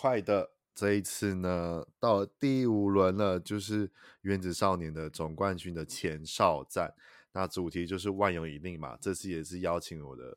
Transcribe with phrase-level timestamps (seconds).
[0.00, 3.86] 快的这一次呢，到第五轮了，就是
[4.22, 6.94] 《原子少年》的总冠军的前哨战。
[7.32, 8.96] 那主题就是万有引力嘛。
[8.98, 10.32] 这次也是邀请我的《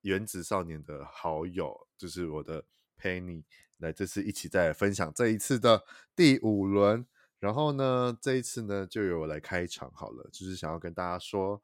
[0.00, 2.64] 原子少年》的好友，就是我的
[2.98, 3.44] Penny
[3.76, 5.84] 来这次一起再分享这一次的
[6.16, 7.06] 第五轮。
[7.38, 11.62] 然后呢，这一次呢，就由我来开场好了，就是想要跟大家说，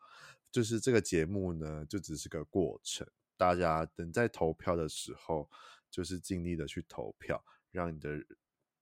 [0.53, 3.07] 就是这个节目呢，就只是个过程，
[3.39, 5.49] 大家等在投票的时候。
[5.97, 8.23] 就是尽力的去投票，让你的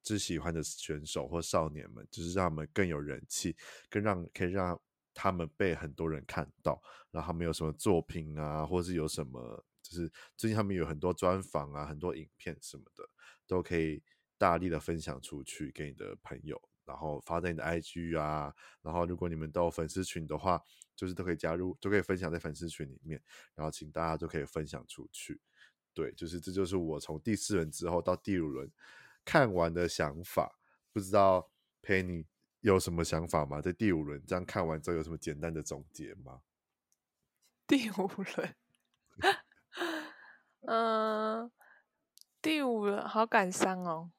[0.02, 3.56] 最喜欢的选手或少年们，就是让他们更有人气，
[3.88, 4.76] 更让可以让
[5.14, 6.82] 他们被很多人看到。
[7.12, 13.08] 然后他们有什么作品啊，或是有什么，就是最近他们有很多专访啊，很多影片什么的，
[13.46, 14.02] 都可以
[14.36, 18.52] 大力的分享出去给你的朋友，然后发在你的 IG 啊。
[18.82, 20.60] 然后如果你们都有粉丝群的话，
[20.96, 23.22] 就是都可以加入，都可以分享在粉丝群里面，
[23.54, 25.40] 然后请大家都可以分享出去。
[25.94, 28.68] 对，就是这就是我从第四轮之后到第五轮
[29.24, 30.58] 看完的想法，
[30.92, 31.48] 不知道
[31.80, 32.26] Penny
[32.60, 33.60] 有什么想法吗？
[33.62, 36.42] 在第五轮这样看完之后有什么简单的总结吗？
[37.68, 38.56] 第五轮，
[40.62, 41.52] 嗯、呃，
[42.42, 44.10] 第五轮好感伤哦，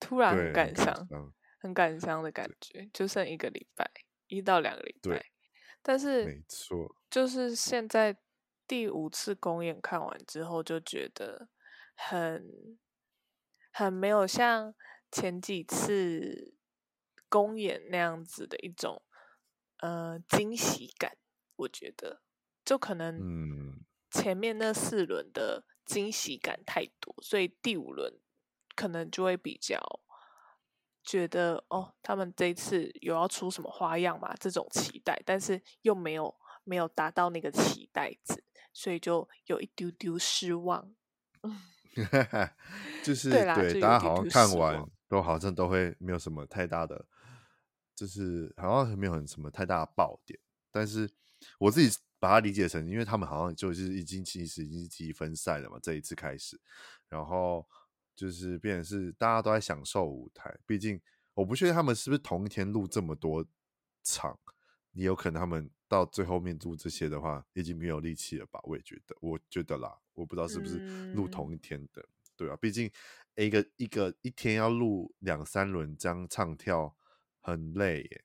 [0.00, 3.88] 突然很感伤，很感伤，很感伤的感觉，就剩一个礼拜，
[4.26, 5.24] 一到两个礼拜，
[5.82, 8.18] 但是没错，就是现在。
[8.66, 11.48] 第五次公演看完之后，就觉得
[11.94, 12.78] 很
[13.70, 14.74] 很没有像
[15.10, 16.54] 前几次
[17.28, 19.02] 公演那样子的一种
[19.78, 21.16] 呃惊喜感。
[21.56, 22.20] 我觉得，
[22.64, 28.18] 就可能前面那四轮的惊喜感太多，所以第五轮
[28.74, 29.78] 可能就会比较
[31.04, 34.34] 觉得哦，他们这一次有要出什么花样嘛？
[34.40, 38.42] 这种期待，但是又没有没有达到那个期待值。
[38.74, 40.92] 所以就有一丢丢失望，
[43.04, 47.06] 就是对，对大家好像看完都好像都会没有什么太大的，
[47.94, 50.38] 就是好像没有很什么太大的爆点。
[50.72, 51.08] 但是
[51.60, 56.60] 我自己把它理解成，因为他们好像就是已经其实已经积分赛了嘛，这一次开始，
[57.08, 57.64] 然后
[58.16, 60.52] 就是变成是大家都在享受舞台。
[60.66, 61.00] 毕竟
[61.34, 63.46] 我不确定他们是不是同一天录这么多
[64.02, 64.36] 场，
[64.94, 65.70] 也有可能他们。
[65.94, 68.58] 到最后面录这些的话，已经没有力气了吧？
[68.64, 70.78] 我也觉得，我觉得啦，我不知道是不是
[71.12, 72.90] 录同一天的，嗯、对啊，毕竟
[73.36, 76.96] 一个一个一天要录两三轮这样唱跳，
[77.40, 78.24] 很累耶。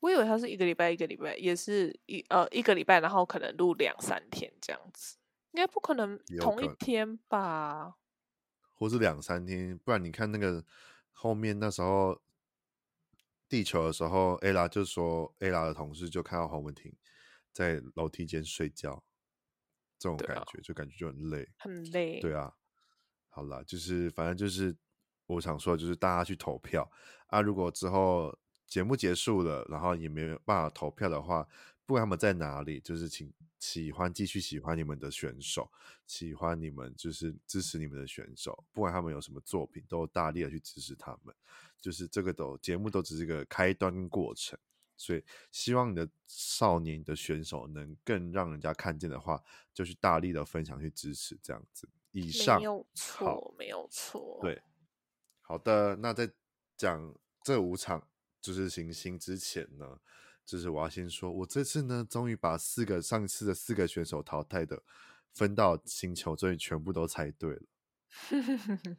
[0.00, 5.16] 我以为他是一个礼拜一个礼拜，也是一呃一个礼拜，然后可能录两三天这样子，
[5.52, 7.94] 应该不可能同一天吧？
[8.74, 10.64] 或是两三天，不然你看那个
[11.12, 12.20] 后面那时候。
[13.50, 16.96] 地球的时候，ella 就说，ella 的同事就看到黄文婷
[17.52, 19.02] 在楼梯间睡觉，
[19.98, 22.20] 这种感觉、啊、就感觉就很累，很累。
[22.20, 22.54] 对啊，
[23.28, 24.76] 好啦，就是反正就是
[25.26, 26.88] 我想说，就是大家去投票
[27.26, 27.40] 啊。
[27.40, 28.38] 如果之后
[28.68, 31.44] 节目结束了，然后也没有办法投票的话，
[31.84, 35.70] 不管他们在哪里，就是请喜欢继续喜欢你们的选手，
[36.06, 41.32] 喜欢你们就是支持你们的选手，不管他们有什么作品，都大力的去支持他们。
[41.80, 44.58] 就是这个都节目都只是一个开端跟过程，
[44.96, 51.88] 所以希望你的少年的选手能更让人家看见的话，就去大力的分享去支持这样子。
[52.12, 54.38] 以上没有错，没有错。
[54.42, 54.62] 对，
[55.40, 55.96] 好的。
[55.96, 56.30] 那在
[56.76, 58.08] 讲这五场
[58.40, 60.00] 就是行星之前呢，
[60.50, 64.82] 就是我要先说，我这次呢终于把四个上次的四个选手淘汰的
[65.32, 67.62] 分到星球，终于全部都猜对了。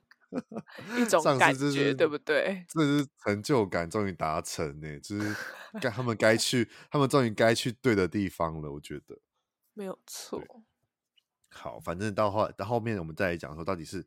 [0.98, 2.66] 一 种感觉，就是、对不对？
[2.70, 5.36] 这是成就感终于达成呢，就是
[5.82, 8.72] 该他们该去，他们终于该去对的地方了。
[8.72, 9.20] 我觉得
[9.74, 10.42] 没有错。
[11.50, 14.06] 好，反正到后到后面我们再来讲说，到底是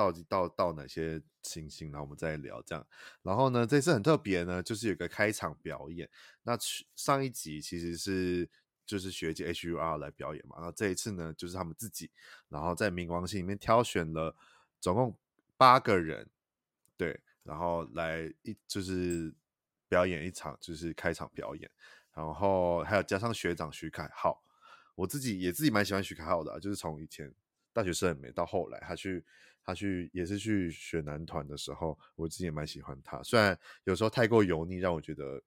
[0.00, 2.86] 到底到到哪些情形，然后我们再聊这样。
[3.22, 6.08] 然后呢，这次很特别呢，就是有个开场表演。
[6.44, 6.56] 那
[6.96, 8.48] 上一集其实是
[8.86, 12.10] 就是学姐 HUR 来表演嘛，然后这一次呢，就是他们自己，
[12.48, 14.34] 然后在冥王星里面挑选了
[14.80, 15.14] 总共。
[15.60, 16.26] 八个人，
[16.96, 19.30] 对，然后来一就是
[19.90, 21.70] 表演一场，就是开场表演，
[22.14, 24.42] 然后还有加上学长徐凯浩，
[24.94, 27.30] 我自己也自己蛮喜欢徐凯浩的、就是从以前
[27.74, 29.22] 大学生很美到后来他去
[29.70, 33.22] 他去也是去选男团的时候，我自己也蛮喜欢他。
[33.22, 35.40] 虽然有时候太过油腻，让我觉得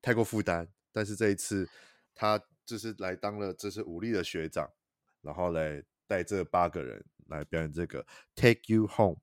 [0.00, 1.68] 太过负担，但是这一次
[2.14, 4.72] 他就是来当了这是武力的学长，
[5.20, 9.18] 然后来带这八个人来表演这个 Take You Home，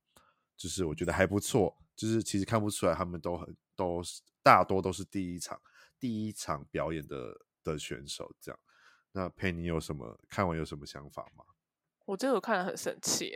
[0.56, 1.76] 就是我觉得还不错。
[1.96, 5.60] 就是其实看不出来他们都很都是大多都是第一场
[6.00, 8.60] 第一场表演的的选手这样。
[9.14, 11.44] 那佩妮有什么看完有什么想法吗？
[12.06, 13.36] 我这组看了很生气，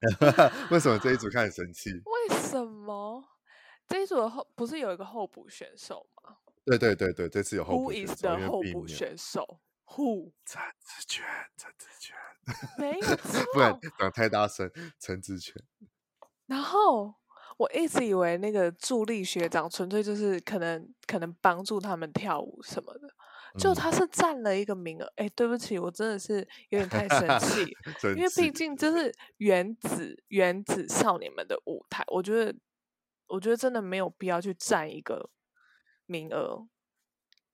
[0.70, 1.90] 为什么这一组看很生气？
[2.04, 3.24] 为什么
[3.86, 6.36] 这一组的后不是有一个候补选手吗？
[6.64, 8.12] 对对对对，这次有候补选手。
[8.12, 10.32] Who is the 候补选手？Who？
[10.44, 11.24] 陈志权，
[11.56, 12.16] 陈志权，
[12.78, 15.54] 没有错， 不然讲太大声，陈志权。
[16.46, 17.14] 然后
[17.56, 23.08] 我一直以为那个助力学长纯粹就是可能可能帮助他们跳舞什么的。
[23.58, 27.64] 就他是占了一个名额，哎、嗯，对不起，我真的是有点太生气，
[28.16, 32.54] 因为毕竟这是原子原子少年们的舞台，我觉得，
[33.28, 35.30] 我觉得真的没有必要去占一个
[36.04, 36.66] 名额，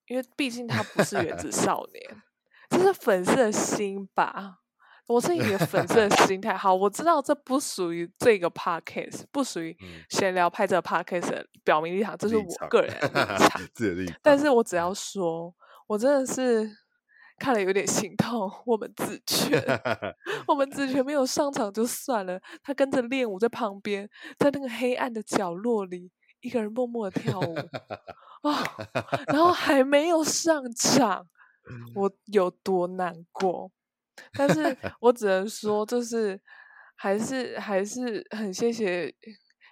[0.07, 2.21] 因为毕竟他不是原子 少年，
[2.69, 4.59] 这是粉丝的心吧？
[5.07, 9.75] 我是以为粉丝的 心态好，我知道这不属于这个 podcast，不属于
[10.09, 13.61] 闲聊派这个 podcast 的表明立场，这是我个人的立场，
[14.21, 15.53] 但是我只要说。
[15.93, 16.67] 我真的是
[17.37, 18.51] 看了有点心痛。
[18.65, 19.63] 我们子权，
[20.47, 24.09] 我们子权没有上场就算了，他跟着练舞在旁边，
[24.39, 26.09] 在那个黑暗的角落里，
[26.41, 27.55] 一个人默默的跳舞
[28.41, 28.63] 啊，
[29.27, 31.27] 然后还没有上场，
[31.93, 33.71] 我有多难过？
[34.33, 36.41] 但是 我只能说，就是
[36.95, 39.13] 还是还是很谢谢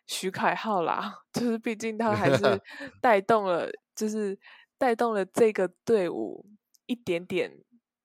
[0.05, 2.61] 徐凯浩啦，就是毕竟他还是
[3.01, 4.37] 带动了，就是。
[4.81, 6.43] 带动了这个队伍
[6.87, 7.55] 一点点，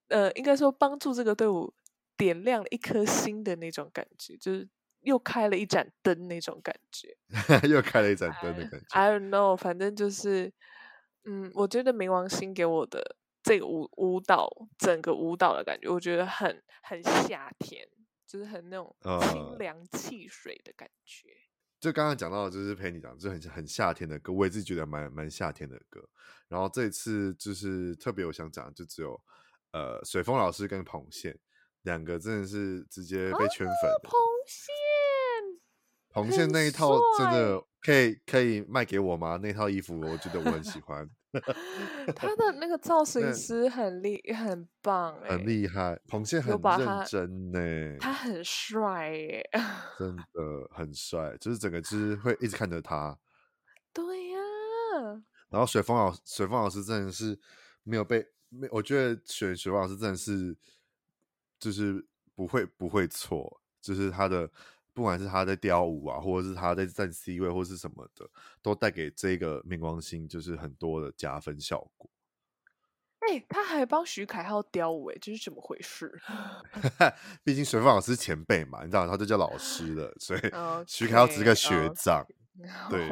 [0.08, 1.73] 呃，应该说帮助这个队伍
[2.19, 4.69] 点亮了一颗心的那种感觉，就是
[5.00, 7.17] 又开了一盏灯那种感觉，
[7.67, 8.87] 又开了一盏灯的感觉。
[8.90, 10.52] I, I don't know，反正就是，
[11.25, 14.46] 嗯，我觉得冥王星给我的这个舞舞蹈，
[14.76, 17.88] 整个舞蹈的感觉，我觉得很很夏天，
[18.26, 21.28] 就是很那种清凉汽水的感觉。
[21.76, 26.08] 呃就刚刚讲到的，就是陪你讲，就很很夏天的歌，我也自己觉得蛮蛮夏天的歌。
[26.49, 29.20] 然后这一次就是特别我想讲，就只有
[29.73, 31.38] 呃水风老师跟彭宪
[31.82, 34.08] 两个真的是直接被圈粉的。
[34.08, 34.12] 彭
[34.46, 35.61] 宪，
[36.08, 39.37] 彭宪那一套真的可以可以卖给我吗？
[39.37, 41.08] 那套衣服我觉得我很喜欢。
[42.14, 45.98] 他的那个造型师很厉，很棒，很厉害。
[46.06, 49.50] 彭宪很认真呢，他很帅耶，
[49.98, 53.18] 真 的很帅，就是整个就是会一直看着他。
[53.92, 54.38] 对呀。
[55.48, 57.38] 然后水风老水风老师真的是
[57.82, 60.56] 没有被没，我觉得选水风老师真的是
[61.58, 64.50] 就是不会不会错，就是他的。
[64.96, 68.26] 不管是他在雕舞啊，或者是他在站 C 位，或是什么的，
[68.62, 72.08] 都带给这个冥王星就是很多的加分效果。
[73.19, 76.10] 哎、欸，他还帮徐凯浩雕舞，哎，这是怎么回事？
[77.44, 80.40] 毕竟水风老师前辈嘛，你知道，他就叫老师了，所以
[80.87, 82.26] 徐凯浩只是个学长。
[82.88, 83.08] Okay, 对，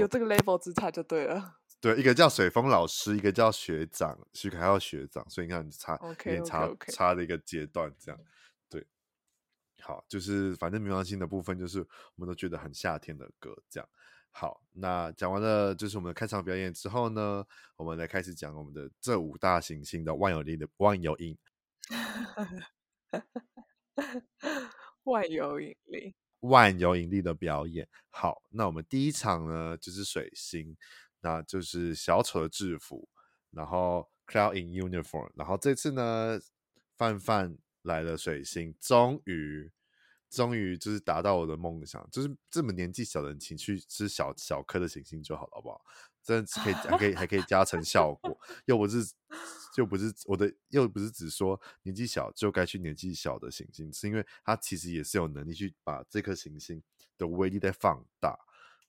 [0.00, 1.56] 有这个 level 之差就对了。
[1.78, 8.18] 对，一个叫水风老师，一个叫学长，徐凯浩学长，所以你看，差有点差.差的一个阶段，这样。
[9.84, 13.88] 好，就是反正冥王星的部分，就是我们都觉得很夏天的歌，这样。
[14.30, 17.44] 好，那讲完了就是我们的开场表演之后呢，
[17.76, 21.36] 我们来开始讲我们的这五大行星的万有引力的万有引，
[25.02, 27.88] 万有引力，万有引力的表演。
[28.08, 30.76] 好，那我们第一场呢就是水星，
[31.20, 33.08] 那就是小丑的制服，
[33.50, 36.38] 然后 Cloud in Uniform，然后这次呢
[36.96, 37.58] 范范。
[37.82, 39.70] 来了水星，终于，
[40.30, 45.84] 终于就是达到我的梦想，就是这么年纪小的人，请去吃小小颗的行星就好了，好不好？
[46.22, 49.12] 真的可以，还可以，还可以加成效果，又不是，
[49.76, 56.80] 又不是我的，又不是只说年纪小就该去年纪小的行星，是因为它其实也是有能力去把这颗行星
[57.18, 58.38] 的威力再放大，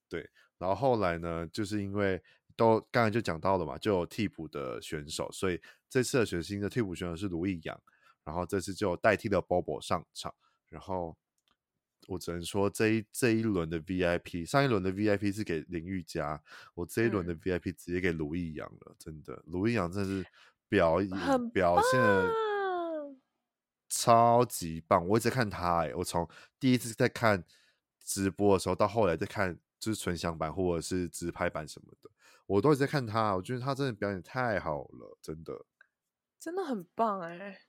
[0.07, 0.29] 对。
[0.59, 2.21] 然后后来呢，就是因为
[2.55, 5.59] 都刚才就讲到了嘛，就有替补的选手，所以
[5.89, 7.81] 这次的水星的替补选手是卢易阳。
[8.23, 10.33] 然后这次就代替了 Bobo 上场，
[10.69, 11.15] 然后
[12.07, 16.41] 我只能说这一这一轮的 VIP，上一轮的 VIP 是给林玉佳，
[16.73, 20.25] 我这一轮的 VIP 直接给卢易阳了，真的，卢易阳真的是
[20.67, 22.31] 表演表现的
[23.89, 26.27] 超级棒，我一直看他哎，我从
[26.59, 27.43] 第一次在看
[28.03, 32.09] 直播的时候到后来在看就是纯享版或者是直拍版什么的，
[32.45, 35.65] 我都一直在看他，我觉得他真的表演太好了，真的。
[36.39, 37.61] 真的很棒哎、欸。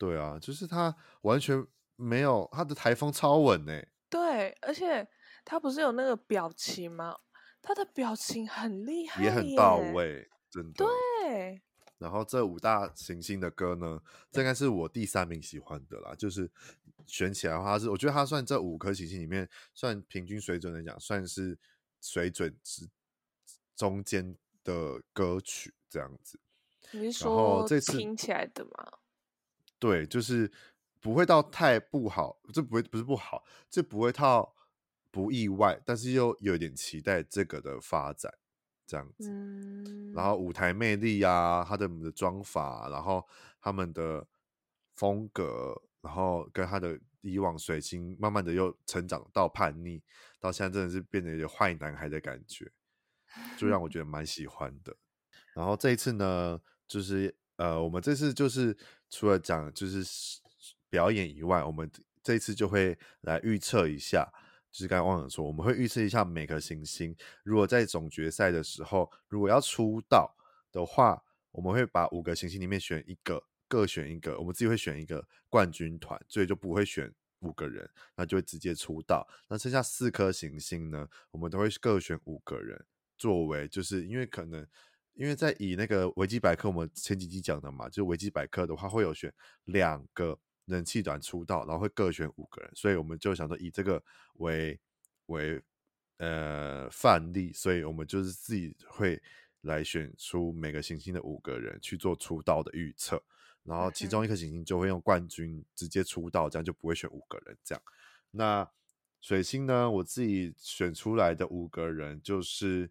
[0.00, 1.62] 对啊，就是他完全
[1.96, 3.88] 没有他的台风超稳呢、欸。
[4.08, 5.06] 对，而且
[5.44, 7.14] 他不是有那个表情吗？
[7.60, 10.86] 他的表情很厉害，也很到位，真的。
[10.86, 11.60] 对。
[11.98, 14.00] 然后这五大行星的歌呢，
[14.32, 16.14] 这应该是我第三名喜欢的啦。
[16.14, 16.50] 就是
[17.06, 21.58] 选起来的话，是我觉得它算这五颗行星里面算平均水准来讲，算是
[22.00, 22.88] 水准之
[23.76, 26.40] 中间的歌曲这样子。
[26.92, 28.70] 你是说这次听起来的吗？
[29.80, 30.48] 对，就是
[31.00, 34.54] 不会到太不好，这不会不是不好，这不会到
[35.10, 38.32] 不意外，但是又有点期待这个的发展。
[38.86, 43.24] 这样子，嗯、然后舞台魅力啊，他的的妆发，然后
[43.60, 44.26] 他们的
[44.96, 50.02] 风格，然后跟他的以往水星慢慢的又成长到叛逆，
[50.40, 52.68] 到现在真的是变得有坏男孩的感觉，
[53.56, 54.96] 就让我觉 得蛮喜欢的。
[55.54, 58.76] 然后这一次呢，就是呃，我们这次就是
[59.10, 60.38] 除了讲就是
[60.88, 61.90] 表演以外，我们
[62.22, 64.32] 这次就会来预测一下。
[64.72, 70.32] 就是刚才忘了说，我们会预测一下每颗行星，如果在总决赛的时候，如果要出道
[70.70, 79.26] 的话，我们会把五个行星里面选一个，各选一个，我们自己会选一个冠军团，所以就不会选五个人，那就会直接出道。
[79.48, 82.86] 那剩下四颗行星呢，我们都会各选五个人，
[83.18, 84.64] 作为就是因为可能
[85.20, 89.30] 因为在以那个维基百科，我们前几集讲的嘛，就维基百科的话会有选
[89.66, 90.38] 两个。
[90.66, 94.00] 人气团出道，然后会各选五个人，所以我们就想说以这个
[94.34, 94.78] 为
[95.26, 95.60] 为
[96.18, 99.20] 呃范例，所以我们就是自己会
[99.62, 103.20] 来选出每个行星的五个人去做出道的预测，
[103.64, 107.82] 然后其中一颗行星就会用冠军直接出道，这样就不会选五个人这样。
[108.30, 108.70] 那
[109.20, 112.88] 水星呢，我自己选出来的五个人就是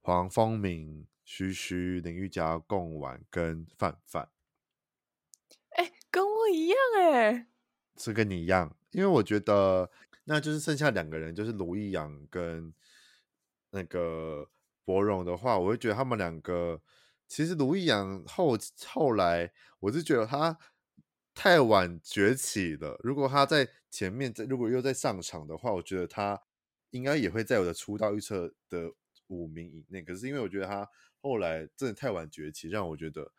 [0.00, 4.30] 黄风鸣、徐徐、林玉佳、贡丸跟范范。
[5.70, 7.46] 哎跟我一样哎、欸，
[7.96, 9.90] 是跟你一样，因为我觉得
[10.24, 12.74] 那就是剩下两个人，就是卢易阳跟
[13.70, 14.50] 那个
[14.84, 16.82] 柏荣的话，我会觉得他们两个
[17.28, 20.58] 其实卢易阳后后来，我是觉得他
[21.34, 22.98] 太晚崛起了。
[23.04, 26.42] 如果他在前面，如果又在上场的话，我觉得他
[26.90, 28.92] 应该也会在我的出道预测的
[29.30, 30.02] 五名以内。
[30.02, 30.86] 可是因为我觉得他
[31.22, 33.32] 后来真的太晚崛起，让我觉得。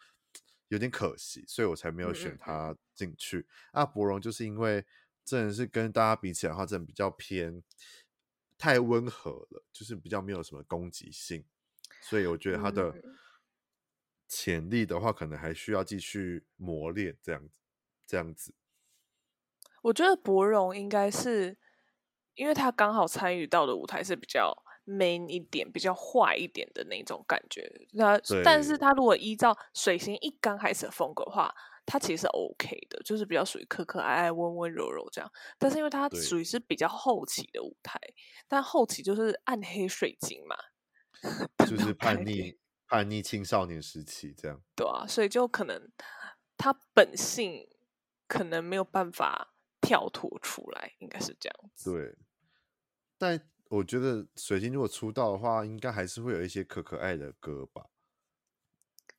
[0.71, 3.39] 有点可惜，所以我才没有选他进去。
[3.39, 3.83] 嗯嗯嗯。
[3.83, 4.86] 啊，柏荣就是因为
[5.25, 7.62] 真的是跟大家比起来的话，真的比较偏
[8.57, 11.43] 太温和了，就是比较没有什么攻击性，
[12.00, 12.95] 所以我觉得他的
[14.29, 17.60] 潜力的话，可能还需要继续磨练，这样子，
[18.07, 18.55] 这样子。
[19.81, 21.57] 我觉得博荣应该是
[22.36, 24.63] 因为他刚好参与到的舞台是比较。
[24.91, 27.71] Man 一点，比较坏一点的那种感觉。
[27.93, 31.53] 那但是他如果依照水星一刚开始的风格的话，
[31.86, 35.31] 他其实是 OK 的，就是比较属于可可爱爱、温温柔柔这样。
[35.57, 38.00] 但是因为他属于是比较后期的舞台，
[38.48, 40.55] 但后期就是暗黑水晶嘛，
[41.65, 42.57] 就是叛逆
[42.88, 44.62] 叛逆青少年时期这样。
[44.75, 45.91] 对啊，所以就可能
[46.57, 47.67] 他本性
[48.27, 51.91] 可能没有办法跳脱出来，应该是这样子。
[51.93, 52.15] 对，
[53.17, 53.48] 但。
[53.72, 57.86] 我觉得水星如果出道的话，应该还是会有一些可可爱的歌吧。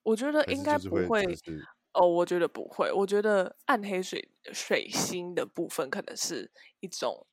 [0.03, 1.39] 我觉得应该不会，会
[1.95, 2.93] 哦，我觉得不会。
[2.93, 7.27] 我觉得暗黑水水星的部分可能是一种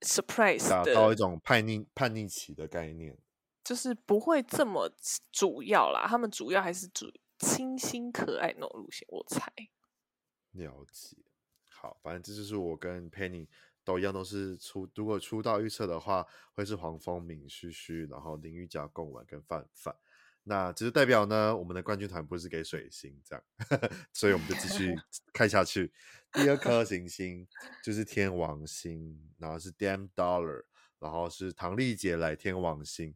[0.00, 3.18] surprise 的，达到一种叛逆叛逆期的概念，
[3.62, 4.90] 就是不会这么
[5.30, 6.06] 主要啦。
[6.08, 9.52] 他们主要还是主清新可爱那种路线，我猜。
[10.52, 11.18] 了解。
[11.68, 13.46] 好，反正这就是我跟 Penny。
[13.84, 14.88] 都一样，都是出。
[14.94, 19.94] 如果出道预测的话，会是黄蜂鸣、须须，然后林玉嘉、贡丸跟范范。
[20.44, 23.44] 那只是代表呢，我们的冠军团不是给水星这样，
[24.12, 24.94] 所以我们就继续
[25.32, 25.92] 看下去。
[26.32, 27.46] 第二颗行星
[27.84, 30.64] 就是天王星，然后是 Damn Dollar，
[30.98, 33.14] 然后是唐丽姐来天王星，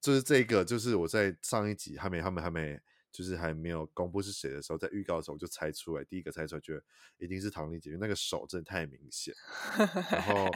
[0.00, 2.80] 就是这个，就是我在上一集还没，还没还没。
[3.12, 6.82] 就是还没有公布是谁的时候，在预告的时候我就猜出来，第一个猜出来，觉得
[7.18, 9.34] 一定是唐丽姐，因为那个手真的太明显。
[10.10, 10.50] 然后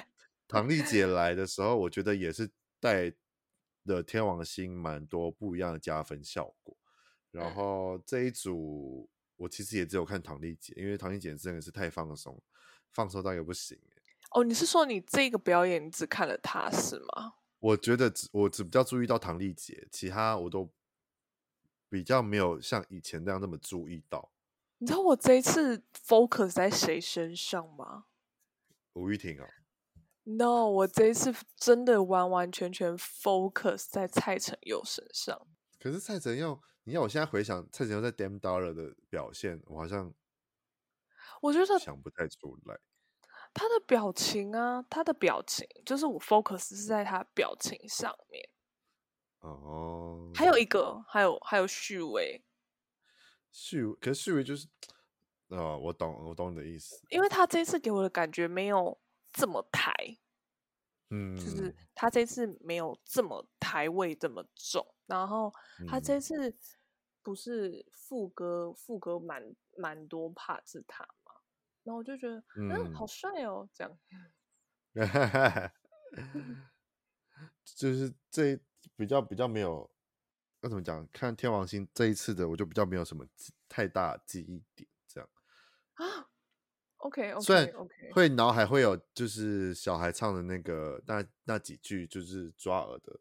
[0.49, 3.13] 唐丽姐来的时候，我觉得也是带
[3.85, 6.75] 的天王星蛮多不一样的加分效果。
[7.31, 12.43] 然后这一组我其实也只有看唐丽姐，因为唐丽姐真的是太放松，
[12.91, 13.79] 放松到也不行。
[14.31, 17.35] 哦，你是说你这个表演你只看了她是吗？
[17.59, 20.73] 我觉得只我只比较注意到唐丽姐，其他我都。
[21.89, 24.33] 比较没有像以前那样那么注意到。
[24.79, 28.05] 你知道我这一次 focus 在谁身上吗？
[28.93, 29.47] 吴玉婷啊
[30.25, 35.47] ？No，我这一次真的完完全全 focus 在蔡成佑身上。
[35.79, 40.13] 可是蔡成佑，你要我现在回想蔡成佑在 Damn Dollar 的表现，我好像
[41.41, 42.79] 我觉得想不太出来。
[43.55, 48.47] 他的表情啊，他的表情，就是我 focus 是在他表情上面。
[49.47, 52.45] 哦，还有一个，还有还有序尾，
[53.53, 54.67] 序可是序尾就是，
[55.49, 57.01] 哦，我懂，我懂你的意思。
[57.11, 59.01] 因为他这次给我的感觉没有
[59.33, 59.93] 这么台，
[61.11, 65.53] 嗯，就是他这次没有这么台味这么重，然后
[65.89, 66.57] 他这次
[67.23, 70.33] 不是副歌，副歌蛮蛮多
[70.65, 71.33] 是他嘛，
[71.85, 72.95] 然后我就觉得，嗯，嗯。
[72.95, 73.99] 好帅哦，这样，
[77.65, 78.61] 就是这。
[78.95, 79.91] 比较比较没有，
[80.61, 81.09] 那怎么讲？
[81.13, 83.27] 看天王星这一次的，我就比较没有什么
[83.69, 85.29] 太大记忆点，这样
[85.95, 86.29] 啊。
[86.99, 87.73] OK OK，虽然
[88.13, 93.21] 会脑海会有，就是小孩唱的那个那那几句，就是抓耳的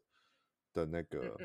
[0.72, 1.36] 的那个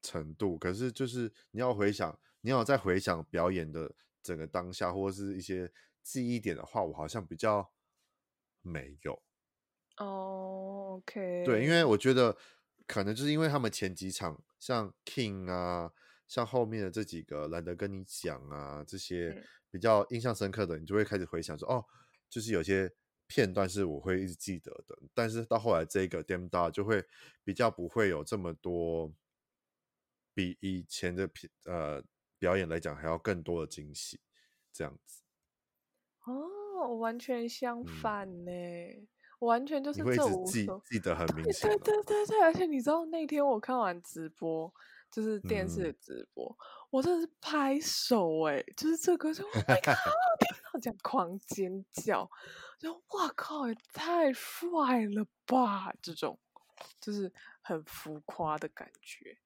[0.00, 0.58] 程度。
[0.58, 5.70] 可是就是你要回想，你要再回想表演的整个当下，或者是一些
[6.02, 7.70] 记忆点的话，我好像比较
[8.62, 9.22] 没有。
[9.98, 12.36] 哦，OK，对，因为我觉得。
[12.86, 15.92] 可能就是因为他们前几场像 King 啊，
[16.28, 21.84] 像后面的这几个懒得跟你讲啊，这些比较印象深刻的，你就会开始回想说，哦，
[22.28, 22.92] 就是有些
[23.26, 24.96] 片段是我会一直记得的。
[25.12, 27.04] 但是到后来这个 Damn Doll 就会
[27.42, 29.12] 比较不会有这么多，
[30.32, 32.02] 比以前的片呃
[32.38, 34.20] 表演来讲还要更多的惊喜，
[34.72, 35.22] 这样子。
[36.24, 38.52] 哦，完全相反呢。
[38.52, 39.08] 嗯
[39.40, 44.72] 完全就是这种记记得很明显，对对对对，而且你知道那天我看完直播，
[45.10, 46.56] 就是电视的直播，嗯、
[46.90, 49.96] 我真的是拍手哎，就是这个就 Oh my God，
[50.40, 52.30] 听到这样狂尖叫，
[52.78, 55.92] 就哇靠，也太帅了吧！
[56.00, 56.38] 这种
[57.00, 59.36] 就是很浮夸的感觉，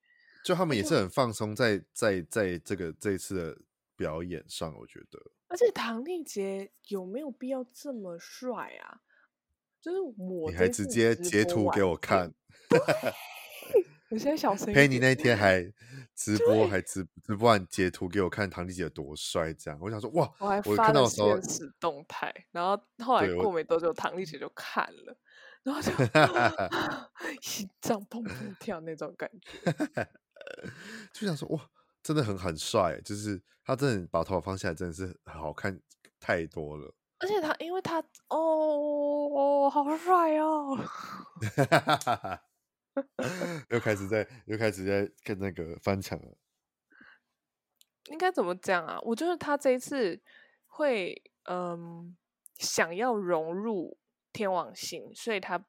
[0.44, 3.59] 就他们也是很放松在，在在在这个这一次的
[3.97, 5.20] 表演上，我觉得。
[5.49, 9.00] 而且唐丽杰有没有必要这么帅啊？
[9.80, 12.32] 就是我，你还直接截图给我看。
[14.10, 14.73] 我现在小声。
[14.75, 15.62] 陪你那天还
[16.14, 25.16] 直播，还直直播完截图给我看，唐丽姐多帅，这样我想说哇，我还发了限时动态，然后后来过没多久，唐丽姐就看了，
[25.62, 25.90] 然后就
[27.40, 30.08] 心脏砰砰跳那种感觉，
[31.12, 31.71] 就想说哇，
[32.02, 35.80] 真的很很帅，就是他真的把头发放下来，真的是好看
[36.19, 36.93] 太多了。
[37.21, 40.76] 而且他，因为他哦哦，好帅哦！
[43.69, 46.37] 又开始在又开始在跟那个翻墙了。
[48.11, 48.99] 应该怎么讲啊？
[49.02, 50.21] 我觉得他这一次
[50.67, 52.17] 会嗯
[52.56, 53.97] 想要融入
[54.33, 55.65] 天王星，所以他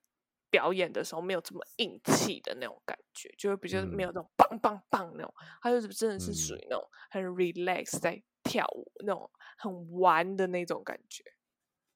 [0.50, 11.24] 表演的时候没有这么硬气的那种感觉，就会比较没有那种棒棒棒那种，他就是真的是属于那种很 relax 在跳舞那种很玩的那种感觉。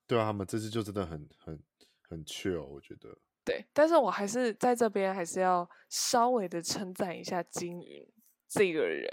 [0.07, 1.59] 对啊，他们这次就真的很很
[2.07, 3.17] 很 chill，我觉得。
[3.43, 8.07] 对，但是我还是在这边还是要稍微的称赞一下金云
[8.47, 9.07] 这个人，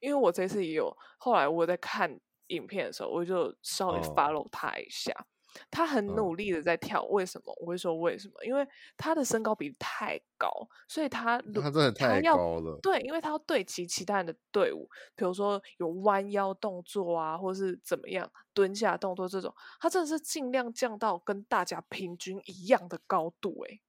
[0.00, 5.12] 因为我这次也有，后来我在看影片的时候，我就稍微 follow 他一下。
[5.12, 5.24] 哦
[5.70, 7.54] 他很努力的在跳，为什么？
[7.60, 8.34] 我会说为什么？
[8.44, 10.50] 因为他的身高比太高，
[10.88, 12.78] 所以他他真的太高了。
[12.82, 23.80] 对，因为他要对齐其他人的队伍，比如说有弯腰动作啊，或是怎么样蹲下动作这种，他真的是尽量降到跟大家平均一样的高度，欸，哎，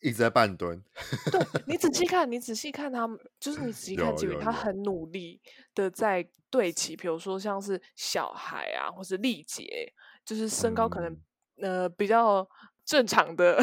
[0.00, 0.82] 一直在半蹲。
[1.30, 5.40] 对，你仔细 看，你仔细看他们，就是你仔细看，基本他很努力
[5.74, 9.92] 的在对齐，比如说像是小孩啊，或是丽姐。
[10.30, 11.12] 就是身高可能、
[11.56, 12.48] 嗯、呃比较
[12.84, 13.60] 正常的，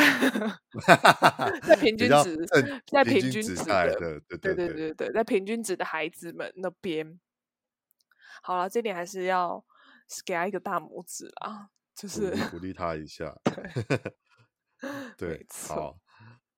[1.64, 2.46] 在 平均值，
[2.92, 3.96] 在平均值的，
[4.28, 7.18] 对对对对对，在平均值的孩子们那边，
[8.44, 9.64] 好了，这点还是要
[10.26, 13.34] 给他一个大拇指啊，就是鼓励他一下。
[15.18, 15.98] 对，对好，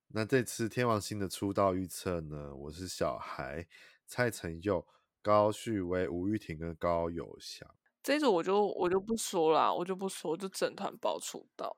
[0.08, 2.56] 那这次天王星的出道预测呢？
[2.56, 3.68] 我是小孩，
[4.08, 4.88] 蔡成佑、
[5.22, 7.70] 高旭威、吴玉婷跟高友翔。
[8.10, 11.72] 这一组我就我就不说了，我就不说，就整团爆出道。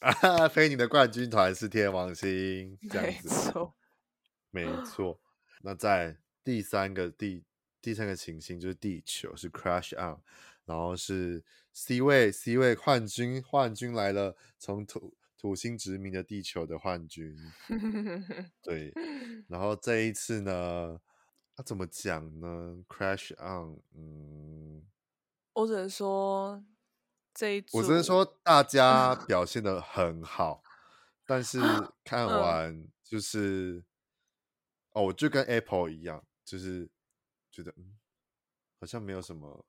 [0.00, 0.12] 啊，
[0.46, 3.28] 非你的冠军团是天王星，这样子。
[3.30, 3.74] 没错，
[4.50, 5.18] 没 错。
[5.62, 7.42] 那在第三个第
[7.80, 10.20] 第三个行星就是地球，是 Crash On，
[10.66, 11.42] 然后是
[11.72, 17.34] C 位 C 位幻军，幻军来了，从土土星殖民的地球的幻军。
[18.60, 18.92] 对，
[19.48, 21.00] 然后这一次呢，
[21.56, 24.82] 他、啊、怎么讲呢？Crash On，嗯。
[25.54, 26.64] 我只能说
[27.34, 30.62] 这一组，我只能说大家 表现的很好，
[31.26, 31.60] 但是
[32.04, 33.84] 看完就是
[34.92, 36.90] 哦，我就跟 Apple 一样，就是
[37.50, 37.98] 觉得嗯，
[38.80, 39.66] 好像没有什么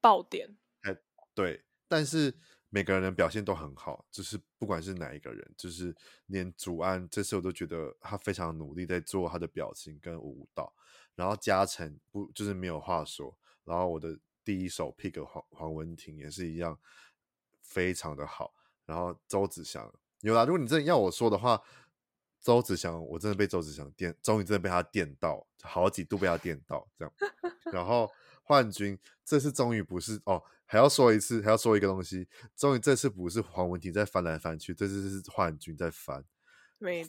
[0.00, 0.56] 爆点。
[0.82, 0.96] 哎，
[1.34, 5.94] 对，但是每个人的表现都很好，就是不管是哪一个人，就是
[6.26, 10.72] 连祖安这次我都觉得他非常努力在做他的表情跟舞蹈，
[11.14, 16.80] 然后嘉诚不就是没有话说，然后我的第一首 pick 黄黄文婷也是一样，
[17.60, 18.54] 非常的好，
[18.86, 21.62] 然后周子祥有啦，如果你真的要我说的话。
[22.40, 27.12] 周子祥，我真的被周子祥电，终于真的被他电到，好几度被他电到这样。
[27.72, 28.08] 然后
[28.44, 36.24] 幻君，这次终于不是哦，还要说一次，还要说一个东西，终于这次不是黄文婷在翻来翻去，这次是幻君在翻，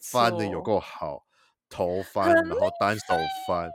[0.02, 1.28] 翻的有够好，
[1.70, 3.14] 头翻，然后单手
[3.48, 3.70] 翻，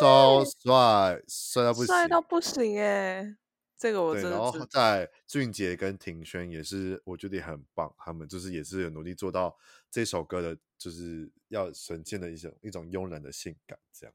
[0.00, 3.36] 超帅，帅到不行，帅到不行哎。
[3.78, 7.94] 这个我真的对，然后在俊杰跟庭轩也是，我觉得也很棒。
[7.98, 9.54] 他们就是也是有努力做到
[9.90, 14.14] 这首歌的，就是要呈现的一种一种慵懒的性感，这样。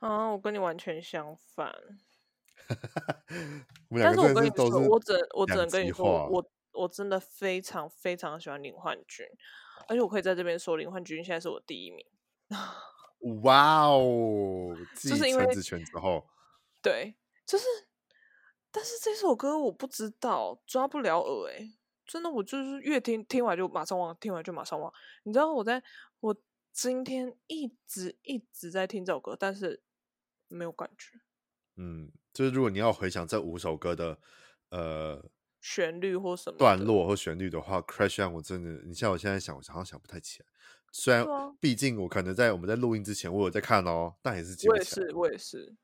[0.00, 1.74] 啊，我跟你完全相反。
[3.88, 9.24] 但是我跟你说，我只我只能跟你说，我我真的非常非常喜欢林焕君，
[9.88, 12.04] 而且我可以在这边说，林焕君现在是我第一名。
[13.42, 14.76] 哇哦！
[14.96, 16.26] 就是因为权之后，
[16.82, 17.14] 对，
[17.46, 17.64] 就是。
[18.70, 21.72] 但是这首歌我不知道，抓不了耳哎，
[22.06, 24.92] 真的，我就是越听听完就马上忘，听完就马上忘。
[25.22, 25.82] 你知道我在
[26.20, 26.36] 我
[26.70, 29.82] 今天一直一直在听这首歌，但是
[30.48, 31.18] 没有感觉。
[31.76, 34.18] 嗯，就是如果你要回想这五首歌的
[34.68, 35.24] 呃
[35.62, 40.48] 旋律或什么段落或旋律的话，Crash 我真的，你像我现在想，我好像想不太起来。
[40.92, 41.26] 虽然
[41.60, 45.06] 毕竟我可能在我们在录音之前我有在看哦，但也是记不起来。
[45.14, 45.76] 我也是，我也是，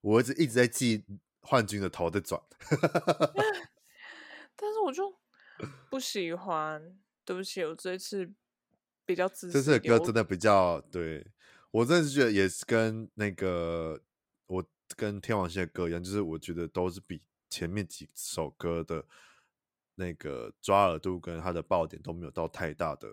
[0.00, 1.04] 我一直一直在记。
[1.46, 2.40] 幻君的头在转，
[4.56, 5.14] 但是我就
[5.90, 6.98] 不喜欢。
[7.22, 8.32] 对不起，我这次
[9.04, 9.52] 比较自私。
[9.52, 11.26] 这次的歌真的比较对
[11.70, 14.00] 我，真的是觉得也是跟那个
[14.46, 14.64] 我
[14.96, 19.04] 跟天王星的歌一样，就是我觉得都是比前面几首歌的
[19.96, 23.08] 那个抓耳度跟它的爆点都没有到太大的，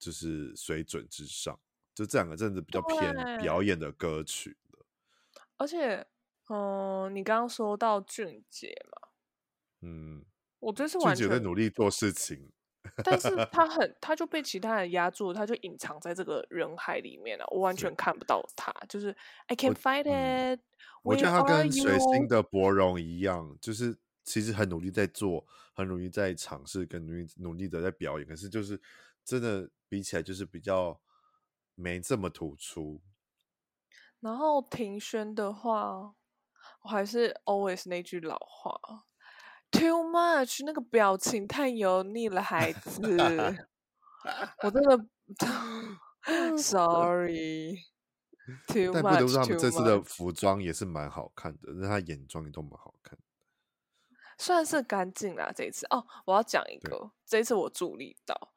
[0.00, 1.56] 就是水准之上。
[1.94, 4.56] 就这两个真的比较偏表演的歌曲，
[5.56, 6.04] 而且。
[6.52, 9.08] 嗯，你刚刚说到俊杰嘛，
[9.82, 10.24] 嗯，
[10.58, 12.50] 我这是完全俊杰在努力做事情，
[13.04, 20.60] 但是他 很，他就被其他人压住，他就隐藏在这个人海里面了，我完全看不到他，就是 I can't fight it。
[21.04, 28.76] 我觉得他跟水星的柏荣一样，就是其实很努力在做，很努力在尝试，跟努力努力的在表演，可是就是
[29.24, 31.00] 真的比起来，就是比较
[31.74, 33.00] 没这么突出。
[34.20, 36.14] 然后庭轩的话。
[36.82, 38.78] 我还是 always 那句老话
[39.70, 43.02] ，too much 那个表情太油腻了，孩子，
[44.62, 44.98] 我真的
[46.56, 47.82] ，sorry，too
[48.94, 49.02] much。
[49.02, 53.24] 但不得不说，他们这次的服装也是蛮好看的，那他眼妆也都蛮好看的，
[54.38, 55.52] 算是干净啦。
[55.54, 58.49] 这一次哦，我要讲一个，这一次我注意到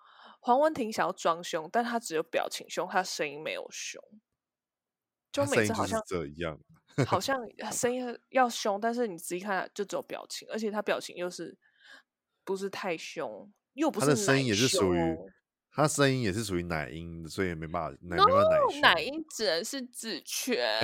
[0.46, 4.02] 黄文婷想要装凶，但她只有表情凶，她声音没有凶，
[5.32, 6.60] 就每次好像这样。
[7.08, 7.40] 好 像
[7.72, 11.58] 声音要凶，但是你仔细看就只有表情，而且他表情又是
[12.44, 14.06] 不是太凶，又不是。
[14.06, 15.18] 他的声音也是属于，
[15.72, 20.80] 他声音也是属于奶音，所以没办法，奶没办法奶，奶音只能是子权，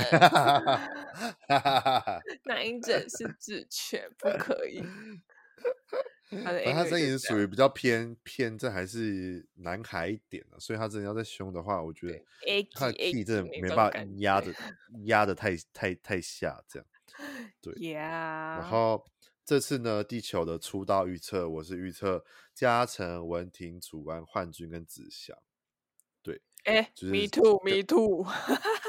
[2.45, 4.81] 奶音只能是子权，不可以。
[6.43, 12.23] 他的他声音是属于比较偏偏，这还是男孩一点的，所以他真的要再凶的话，我觉得
[12.75, 14.53] 他的 key 真的没办法压的
[15.05, 16.87] 压的太太太下这样。
[17.59, 17.97] 对，Yeah.
[18.59, 19.03] 然后
[19.43, 25.35] 这次呢，地球的出道预测，我是预测嘉诚、文婷、楚安、幻君跟子祥。
[26.21, 28.23] 对，哎、欸就是，Me too，Me too。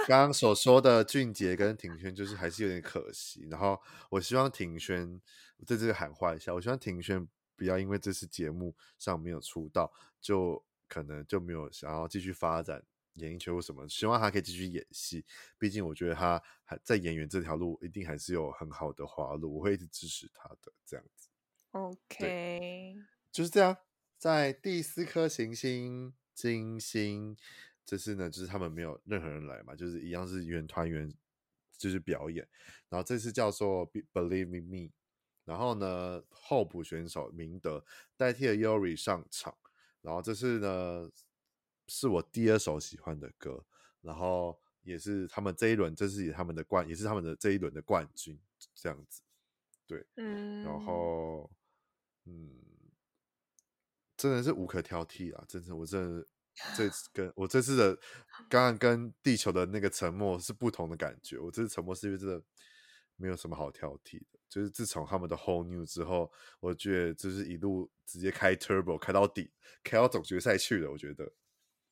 [0.06, 3.46] 刚刚所说的俊杰跟庭轩，就是还是有点可惜。
[3.50, 5.18] 然后我希望庭轩。
[5.66, 12.82] 在这里喊话一下，我希望庭轩不要因为这次节目上没有出道，就可能就没有想要继续发展
[13.14, 13.86] 演艺圈或什么。
[13.88, 15.24] 希望他可以继续演戏，
[15.58, 21.28] 毕竟我觉得他还在演员这条路一定还是有很好的花路，我会一直支持他的这样子。
[21.72, 22.96] OK，
[23.30, 23.76] 就是这样。
[24.16, 27.36] 在第四颗行星金星，
[27.86, 31.10] 这次呢就是他们没有任何人来嘛，就是一样是原团员
[31.78, 32.46] 就是表演，
[32.88, 34.90] 然后这次叫做 Believe in Me。
[35.50, 37.84] 然后呢，候补选手明德
[38.16, 39.52] 代替了 Yuri 上场。
[40.00, 41.10] 然后这是呢，
[41.88, 43.66] 是我第二首喜欢的歌，
[44.00, 48.38] 然后也是他们这一轮，这是也他们的冠，也是他们的这一轮的冠军，
[48.76, 49.22] 这样子。
[49.88, 51.50] 对，嗯，然后，
[52.26, 52.60] 嗯，
[54.16, 55.44] 真的是无可挑剔啊！
[55.48, 56.26] 真的，我真的
[56.76, 57.98] 这次跟我这次的
[58.48, 61.40] 刚刚跟地球的那个沉默是不同的感觉。
[61.40, 62.40] 我这次沉默是因为真的
[63.20, 69.52] 没有什么好挑剔的，就是自从他们的 whole new 之后，我觉得就是一路直接开 turbo 开到底，
[69.84, 70.90] 开到总决赛去了。
[70.90, 71.30] 我觉得，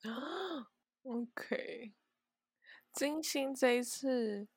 [1.03, 1.93] OK，
[2.93, 4.47] 金星这一次，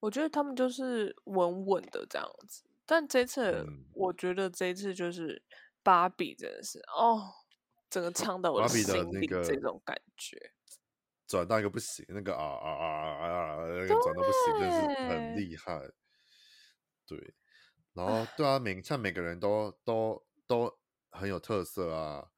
[0.00, 2.64] 我觉得他们就是稳稳的这样子。
[2.86, 5.42] 但这次，嗯、我觉得这一次就是
[5.82, 7.22] 芭比真的是哦，
[7.90, 8.80] 整个唱到我的心
[9.20, 10.52] 里这种感觉，
[11.26, 15.80] 转到一个不行，那个啊啊啊啊啊，那个转到不行，真是很厉害。
[17.06, 17.34] 对，
[17.92, 20.78] 然后对啊，每像每个人都都都
[21.10, 22.28] 很有特色啊。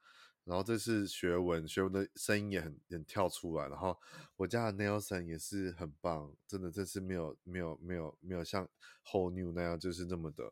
[0.44, 3.68] 然后这次学文，学文的声音也很很跳出来。
[3.68, 3.94] 然后
[4.34, 8.66] 我家的 Nelson 也是很棒，真的这次没有没有没有没有像
[9.04, 10.50] Whole New 那样，就是那么的，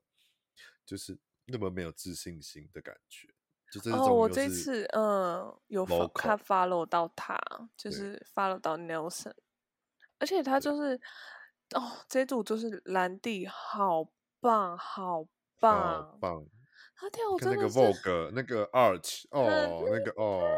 [0.85, 3.27] 就是那么没有自信心的感觉。
[3.73, 7.41] 就这哦，我这次嗯有 follow 到他，
[7.75, 9.33] 就是 follow 到 Nelson，
[10.19, 11.01] 而且他就是
[11.75, 14.09] 哦这组就是兰迪好
[14.41, 15.27] 棒好
[15.59, 16.47] 棒好棒。
[16.99, 20.49] 他跳舞真的那个 Vogue 那个 Arch 哦，那个哦，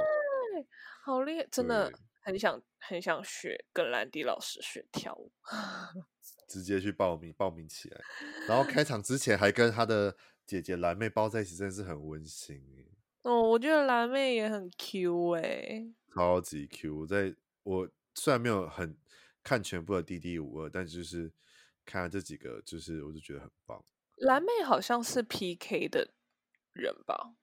[1.05, 5.33] 好厉害，真的很想很想学跟兰迪老师学跳舞，
[6.47, 8.01] 直接去报名报名起来，
[8.47, 10.17] 然后开场之前还跟他的
[10.47, 12.63] 姐姐蓝妹抱在一起，真的是很温馨
[13.23, 17.05] 哦，我觉得蓝妹也很 Q 哎，超级 Q。
[17.07, 18.97] 在我虽然没有很
[19.49, 21.33] 看全部的 D D 五二但就是
[21.85, 23.85] 看了这几个，就是我就觉得很棒。
[24.17, 26.15] 蓝妹好像是 PK 的。
[26.75, 27.35] 人吧，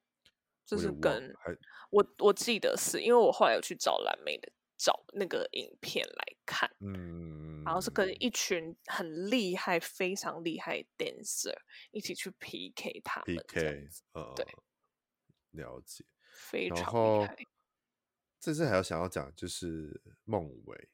[0.66, 1.36] 就是跟
[1.92, 11.54] 我我，我记得是因为我后来有去找蓝妹的找那个影片来看，嗯，然后是跟一群很厉害、非常厉害的 dancer
[11.92, 14.46] 一起去 PK 他们，PK，呃，对，
[15.52, 17.36] 了解，非常厉害。
[18.40, 20.90] 这次还有想要讲就是孟伟，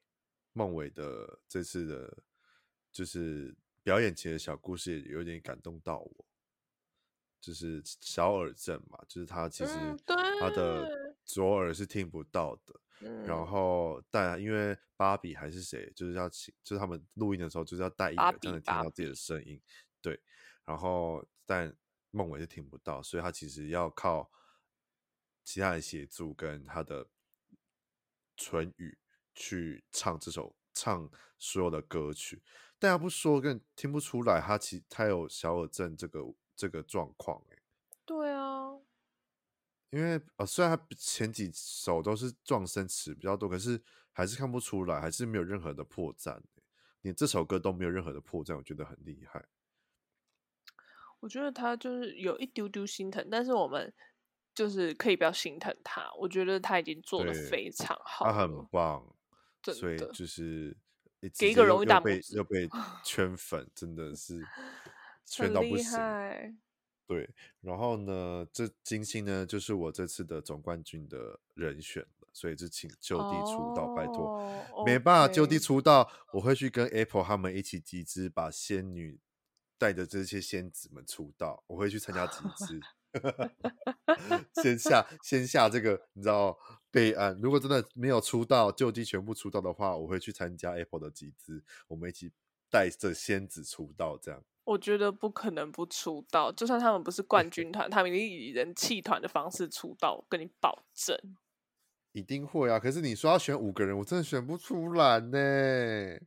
[0.53, 2.23] 孟伟的这次的，
[2.91, 6.25] 就是表演前的小故事也有点感动到我。
[7.39, 9.73] 就是小耳症嘛，就是他其实
[10.39, 12.79] 他的左耳是听不到的。
[12.99, 19.59] 嗯、然后但因为芭比还是谁，就是要请，就是他们录音的时候就是要戴一个，才能听到自己的声音。
[20.03, 20.21] 对，
[20.65, 21.75] 然后但
[22.11, 24.29] 孟伟是听不到，所以他其实要靠
[25.43, 27.07] 其他人协助跟他的
[28.37, 28.99] 唇语
[29.33, 32.41] 去唱这首唱所有的歌曲。
[32.77, 36.33] 但他不说，更听不出来他其他有小耳症这个。
[36.53, 37.57] 这个状况哎，
[38.05, 38.77] 对啊，
[39.89, 46.39] 因为呃，虽然他前几首都是撞声词比较多，可是还是看不出来，还是没有任何的破绽。
[47.01, 49.43] 你这首歌都没有任何的破绽，我觉得很厉害。
[51.19, 53.91] 我觉得他就是有一丢丢心疼，但是我们
[54.53, 56.13] 就是可以不要心疼他。
[56.19, 59.15] 我觉得他已经做的非常好，他很棒，的
[59.63, 60.75] 所以就是
[61.37, 62.67] 给一个荣誉大被又被
[63.05, 64.45] 圈粉，真的是。
[65.23, 66.59] 圈到不行，
[67.07, 67.29] 对，
[67.61, 79.21] 然后呢，这金星呢，就是我这次的总冠军的人选了，所以就请就地出道，oh, 拜托，没办法就地出道.我会去跟 Apple 他们一起集资，把仙女
[79.77, 82.77] 带着这些仙子们出道，我会去参加集资，
[84.61, 86.57] 先下先下这个你知道
[86.89, 92.31] 备案，如果真的没有出道，就地全部出道的话，我会去参加 Apple 的集资，我们一起
[92.69, 94.43] 带着仙子出道，这样。
[94.63, 101.17] 我觉得不可能不出道，就算他们不是冠军团，他们一定以人气团的方式出道，我跟你保证，
[102.11, 102.79] 一定会啊！
[102.79, 105.37] 可是你说要选五个人，我真的选不出来呢。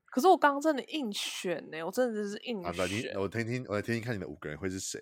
[0.06, 2.80] 可是我刚刚真的硬选呢，我真的就是硬选。
[2.80, 5.00] 啊、你我听听，我来听听看你的五个人会是谁？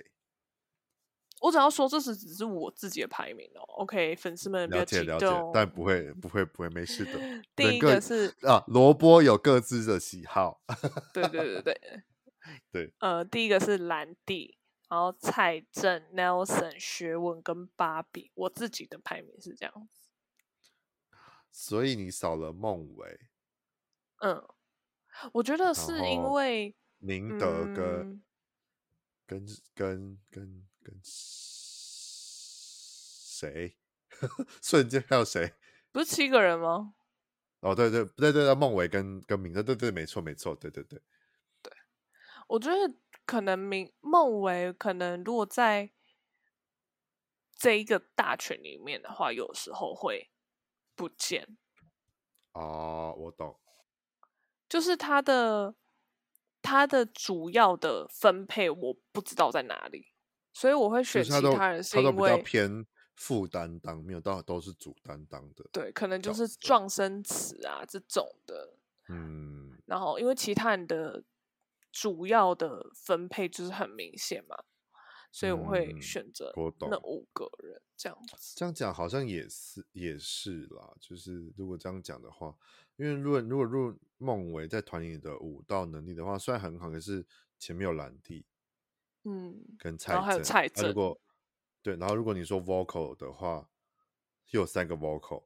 [1.43, 3.61] 我只要说这是只是我自己的排名哦。
[3.79, 7.13] OK，粉丝们了解了解，但不会不会不会没事的。
[7.55, 10.63] 第一个是啊，萝卜有各自的喜好。
[11.13, 12.05] 对对对对。
[12.73, 20.09] 对，呃，第一个是兰蒂，然后蔡正、Nelson、学文跟芭比，我自己的排名是这样子。
[21.53, 23.21] 所以你少了孟伟。
[24.23, 24.43] 嗯，
[25.35, 28.23] 我觉得是因为明德跟、嗯、
[29.25, 33.77] 跟跟跟跟谁？
[34.62, 35.55] 瞬间还有谁？
[35.90, 36.95] 不是七个人吗？
[37.61, 41.01] 哦，对对对对对，孟伟跟跟明哲，对对，没错没错，对对对
[41.62, 41.73] 对。
[42.49, 45.92] 我觉得可能明孟伟可能如果在
[47.57, 50.31] 这一个大群里面的话，有时候会
[50.97, 51.57] 不见。
[52.53, 53.59] 哦，我懂，
[54.68, 55.75] 就是他的
[56.61, 60.12] 他的主要的分配我不知道在哪里，
[60.53, 62.87] 所以我会选其他人，是因为他都比较偏
[63.17, 65.65] 副担当，没有到都是主担当的。
[65.73, 68.77] 对，可能就是撞声词啊这种的。
[69.09, 71.25] 嗯，然后因为其他人的
[71.91, 74.57] 主要的分配就是很明显嘛，
[75.31, 76.53] 所以我会选择
[76.88, 78.55] 那五个人这样子。
[78.57, 82.55] 这样讲好像也是也是啦，就是如果这样讲的话，
[82.97, 87.27] 因为如果如果入孟维在团里的舞蹈能力的话，虽然很好，可是
[87.59, 88.47] 前面有兰弟，
[89.25, 91.21] 嗯，跟蔡，然后还有蔡正，如果
[91.81, 93.69] 对，然后如果你说 vocal 的话，
[94.51, 95.45] 又有三个 vocal，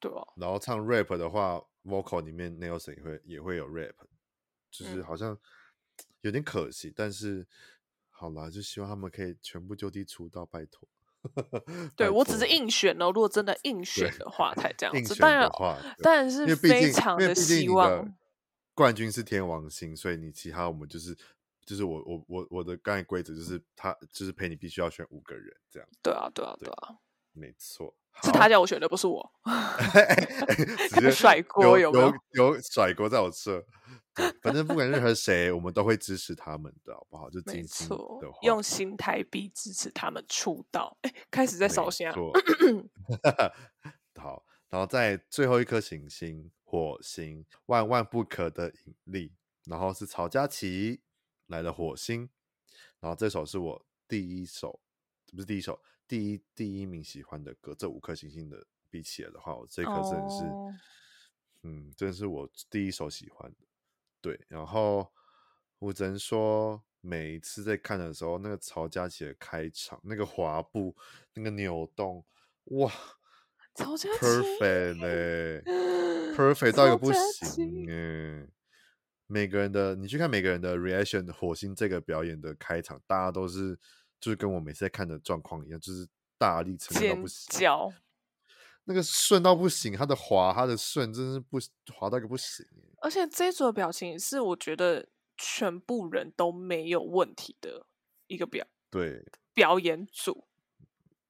[0.00, 3.94] 对啊，然后唱 rap 的话，vocal 里面 Nelson 也会也会有 rap，
[4.70, 5.38] 就是好像
[6.20, 7.46] 有点可惜，嗯、但是
[8.10, 10.88] 好啦，就希望他们可以全部就地出道，拜托。
[11.96, 15.50] 对我只是硬选哦，如果真的硬选的话才这样子，当然
[16.02, 18.16] 当然是非常的希望。
[18.74, 21.16] 冠军是天王星，所以你其他我们就是。
[21.68, 25.86] 就是我我我我的刚才规则就是他就是陪你必须要选五个人这样。
[26.02, 26.96] 对啊对啊对啊，
[27.32, 29.32] 没错，是他叫我选的，不是我。
[30.88, 31.92] 直 接甩锅有有？
[31.92, 32.14] 有
[32.54, 33.62] 有甩锅在我这。
[34.42, 37.28] 反正不管任何谁，我们都会支持他们的，好不好？
[37.28, 40.96] 就真心的话，用新台币支持他们出道。
[41.02, 42.10] 哎，开始在烧香。
[44.16, 49.32] 好，然后在最后一颗行星火星，万万不可的引力，
[49.66, 51.02] 然后是曹佳琪。
[51.48, 52.28] 来了火星，
[53.00, 54.80] 然后这首是我第一首，
[55.32, 57.74] 不是第一首，第一第一名喜欢的歌。
[57.74, 60.72] 这五颗星星的比起来的话，我这颗真的是，oh.
[61.62, 63.66] 嗯，真的是我第一首喜欢的。
[64.20, 65.10] 对，然后
[65.78, 70.94] 我只能说，每一次在看的时候，那个曹佳琪的开场，那个滑步，
[71.34, 72.24] 那个扭动，
[72.64, 72.92] 哇，
[73.74, 75.62] 曹佳琪，perfect 嘞
[76.34, 78.48] ，perfect 到一个不行哎。
[79.30, 83.78] 每个人的，你去看每个人的 reaction，火星这个表演的开场，大家都是
[84.18, 87.68] 就是跟我每次在看的状况一样，就是大力撑到不行，
[88.84, 91.58] 那个顺到不行，他的滑，他的顺，真是不
[91.92, 92.66] 滑到一个不行。
[93.02, 97.86] 而且这一组的表情是我觉得全部人都没有问题的
[98.28, 100.48] 一个表，对，表演组，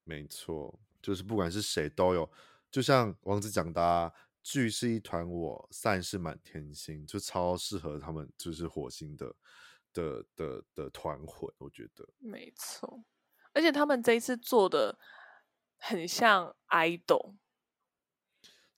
[0.05, 2.31] 没错，就是不管是谁都有，
[2.71, 4.13] 就像王子讲的啊。
[4.51, 9.37] 聚是一团我，散是满天星，就超适合他们，就是火星的
[9.93, 13.05] 的的的团魂，我觉得没错。
[13.53, 14.99] 而且他们这一次做的
[15.77, 17.37] 很像 idol，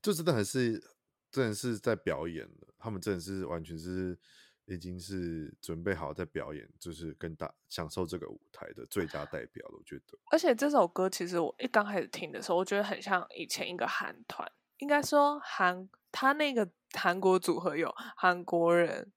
[0.02, 0.82] 就真的很是，
[1.30, 2.74] 真的是在表演了。
[2.76, 4.18] 他们真的是完全是
[4.64, 9.76] 已经是准备好在表演，就是跟大享受这个舞台的最佳代表了。
[9.78, 14.50] 我觉得，而且这首歌其实我一刚开始听的时候，我觉得很像以前一个韩团。
[14.80, 19.12] 应该说韩，他那个韩国组合有韩国人、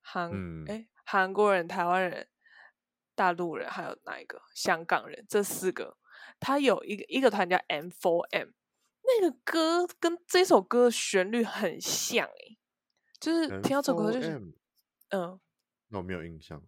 [0.00, 0.30] 韩
[0.68, 2.28] 哎韩国人、台湾人、
[3.14, 4.40] 大陆人，还有哪一个？
[4.54, 5.26] 香港人？
[5.28, 5.98] 这四个，
[6.38, 8.52] 他有一个一个团叫 M4M，
[9.02, 12.56] 那个歌跟这首歌的旋律很像哎，
[13.18, 14.54] 就是听到这首歌就是 M4M，
[15.10, 15.40] 嗯，
[15.88, 16.62] 那我没有印象。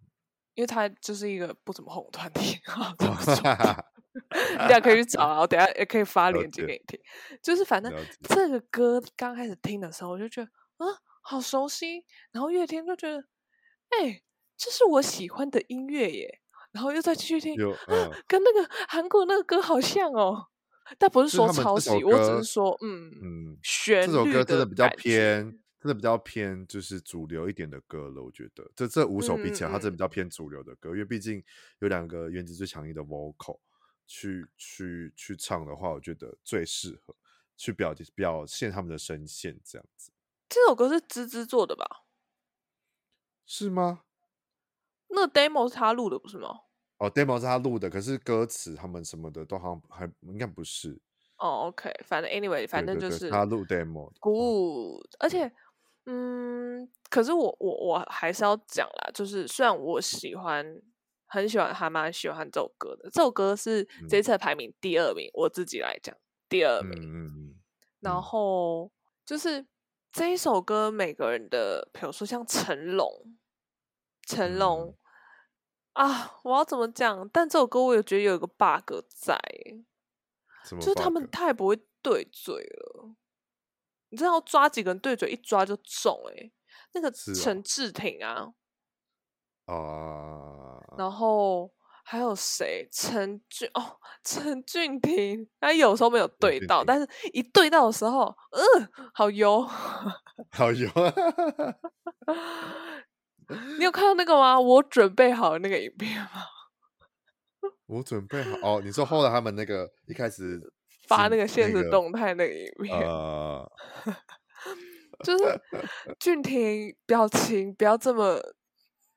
[0.54, 2.60] 因为他就是一个不怎么红的团体，
[4.14, 7.00] 你等下可以去找啊，我等下也可以发链接给你听。
[7.42, 10.86] 就是反正这个歌刚开始听的时候，我就觉得啊，
[11.22, 13.18] 好熟悉，然后越听就觉得，
[13.90, 14.22] 哎、欸，
[14.56, 16.40] 这是我喜欢的音乐耶。
[16.72, 20.46] 然后又再继续听，啊，跟那个韩国那个歌好像哦，
[20.98, 25.58] 但不是说抄袭，我只是说，嗯嗯，旋律这首歌真的比较偏。
[25.82, 31.42] 真的比较偏就是主流一点的歌了，我觉得这这五首比起来，它真的比较偏主流的歌，嗯、因为毕竟
[31.80, 33.58] 有两个原值最强硬的 vocal
[34.06, 37.14] 去去去唱的话，我觉得最适合
[37.56, 40.12] 去表表现他们的声线这样子。
[40.48, 42.04] 这首歌是芝芝做的吧？
[43.46, 44.04] 是吗？
[45.08, 46.60] 那 demo 是他录的不是吗？
[46.98, 51.00] 哦，demo 是他录的，可是歌词他们什么的都好像还应该不是。
[51.38, 54.12] 哦，OK，反正 anyway，反正就是他录 demo。
[54.20, 55.52] Good，而且。
[56.04, 60.82] 嗯，可是我我我还是要讲啦，就是虽然我喜欢
[61.32, 63.08] 很喜欢，还蛮喜欢这首歌的。
[63.10, 66.14] 这首歌是这次排名第二名，嗯、我自己来讲
[66.46, 67.00] 第二名。
[67.00, 67.60] 嗯嗯、
[68.00, 68.92] 然后
[69.24, 69.66] 就是
[70.12, 73.34] 这一首歌，每个人的，比如说像成龙，
[74.26, 74.94] 成龙、
[75.94, 77.26] 嗯、啊，我要怎么讲？
[77.30, 79.40] 但这首歌我也觉得有一个 bug 在，
[80.68, 83.16] 就是他们太不会对嘴了。
[84.10, 86.52] 你知道抓几个人对嘴，一抓就中哎、欸，
[86.92, 88.52] 那个陈志廷啊，
[89.72, 91.70] 啊，啊然后
[92.04, 92.88] 还有谁？
[92.92, 99.62] 陈俊哦，陈俊廷，他有时候没有对到，但是一对到的时候，嗯、呃，好油，
[100.50, 101.14] 好油啊！
[103.78, 104.58] 你有看到那个吗？
[104.58, 106.30] 我准备好了那个影片吗？
[107.86, 108.80] 我准备好哦。
[108.82, 110.60] 你说后来他们那个一开始
[111.08, 113.72] 发那个现实动态那个影片，呃，
[115.24, 115.60] 就是
[116.18, 118.40] 俊廷表情不要这么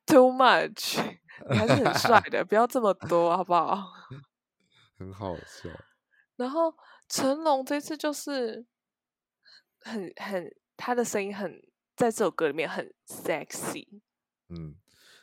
[0.05, 0.97] too much，
[1.49, 3.83] 你还是很帅的，不要这么 多好不好？
[4.97, 5.69] 很好笑。
[6.35, 6.73] 然后
[7.07, 8.65] 成龙这次就是
[9.81, 11.61] 很很他的声音很
[11.95, 14.01] 在这首歌里面很 sexy，
[14.49, 14.75] 嗯。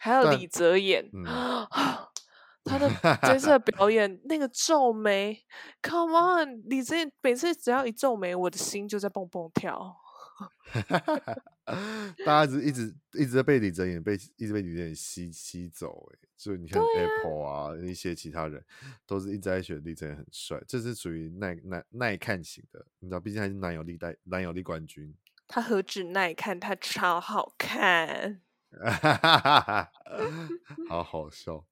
[0.05, 1.25] 还有李泽言，嗯、
[2.65, 2.91] 他的
[3.23, 5.45] 这次的表演那个皱眉
[5.81, 9.97] ，Come on，李泽言每次只要一皱眉，我的心就在蹦蹦跳。
[12.25, 18.65] 大家一直一直在被李泽言被一直被李泽言吸吸走，哎，所以你看 Apple 啊，啊一些其他人
[19.07, 25.15] 都是一直在选李泽言很帅，这是属于耐耐耐看型的，你知道，毕竟还是男友力带男友力冠军，
[25.47, 28.43] 他何止耐看，他超好看。
[28.73, 29.93] 哈哈哈哈
[30.89, 31.63] 好好笑，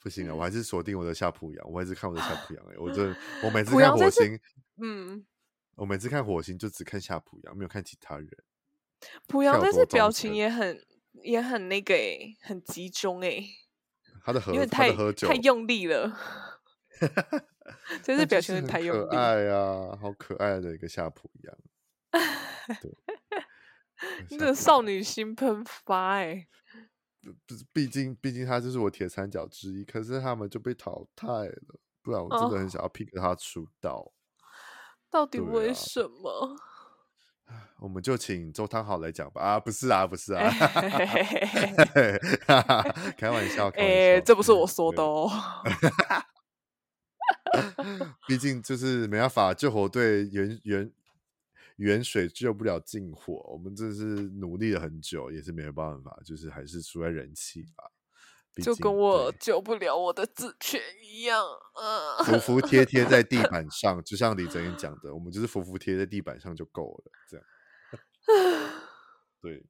[0.00, 0.34] 不行啊！
[0.34, 2.64] 我还是锁定我的夏普阳，我还是看我的夏普阳。
[2.66, 3.14] 哎，我真
[3.44, 4.36] 我每次看火星，
[4.82, 5.24] 嗯，
[5.76, 8.28] 我每次看火星就只看夏普阳，没有看其他人。
[9.26, 10.84] 普阳但是表情也很
[11.22, 13.44] 也很那个哎，很集中哎。
[14.24, 16.14] 他的喝，因为太喝酒太用力了，
[18.04, 19.08] 就是表情太用力。
[19.08, 21.56] 可爱啊，好可爱的一个夏普阳。
[22.80, 22.90] 对。
[24.30, 26.48] 你这个少女心喷发哎！
[27.46, 34.10] 不是，毕竟毕竟他就是我铁三角之一，可是他们就被淘汰了，不然我真的很想要 pick 他出道。
[35.10, 36.56] 到底为什么？
[37.50, 39.42] 啊、我们就请周汤豪来讲吧。
[39.42, 40.50] 啊，不是啊，不是啊，
[43.18, 45.30] 开玩笑，哎、欸，这不是我说的哦。
[48.28, 50.90] 毕竟就是没办法，救火队远远。
[51.76, 57.90] 远水救不了近火，我们这是努力了很久，也是没有办法，就是还是输在人气吧。
[58.56, 61.44] 就跟我救不了我的子权一样，
[61.80, 67.46] 嗯， 服服帖帖在地板上，就像李泽言讲的，我们就是服服帖帖在地板上就够了，这样。
[69.40, 69.64] 对，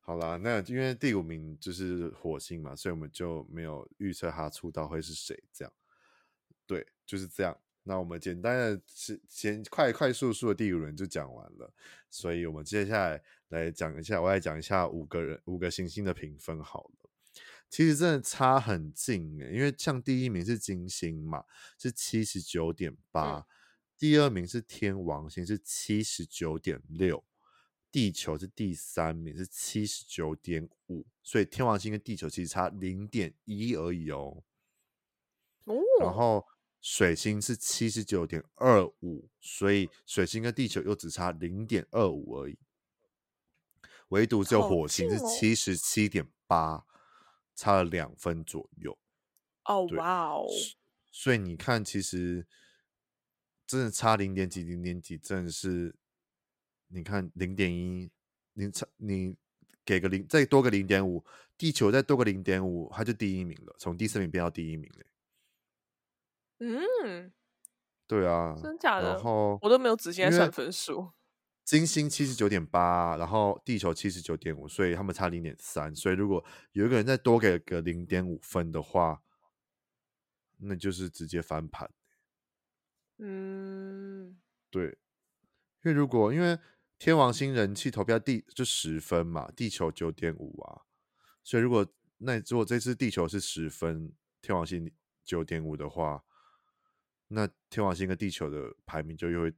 [0.00, 5.72] 好啦，那因为第五名就是火星嘛，所以我们就没有预测他出道会是谁，这样。
[6.66, 7.56] 对，就是这样。
[7.86, 11.70] 那我们简单的是先快快速速的第五轮就讲完了，
[12.10, 17.03] 所以我们接下来来讲一下，我来讲一下五个人五个行星的评分好了。
[17.74, 21.42] 其实真的差很近诶，因为像第一名是金星嘛，
[21.76, 23.48] 是七十九点八，
[23.98, 27.24] 第二名是天王星是七十九点六，
[27.90, 34.44] 地球是第三名是七十九点五，所以天王星跟地球其实差零点一而已哦。
[35.64, 36.46] 哦，然后。
[36.80, 42.58] 水星是七十九点二五，所以水星跟地球又只差零点二五而已，
[44.08, 46.84] 唯独只有火星是七十七点八，
[47.54, 48.98] 差了两分左右。
[49.64, 50.46] 哦，哇哦！
[51.10, 52.46] 所以你看，其实
[53.66, 55.94] 真的差零点几，零点几，真的是
[56.88, 58.10] 你看零点一，
[58.52, 59.36] 你差你
[59.84, 61.24] 给个零，再多个零点五，
[61.56, 65.06] 地球再多个零点五，它就第一名了，从第四名变到第一名了。
[66.58, 67.32] 嗯，
[68.06, 69.14] 对啊，真假的？
[69.14, 71.10] 然后我都没有仔细来算分数。
[71.64, 75.94] 金星七十九点八，然后地球七十九点五，所以他们差零点三。
[75.96, 79.22] 所以如果有一个人再多给个零点五分的话，
[80.58, 81.90] 那就是直接翻盘。
[83.18, 84.38] 嗯，
[84.70, 84.98] 对，
[85.82, 86.58] 因为如果因为
[86.98, 90.82] 天王星人气投票地就十分嘛，地球九点五啊，
[91.42, 91.86] 所以如果
[92.18, 94.92] 那如果这次地球是十分，天王星。
[95.26, 96.22] 九点五的话，
[97.28, 99.54] 那天王星跟地球的排名就又会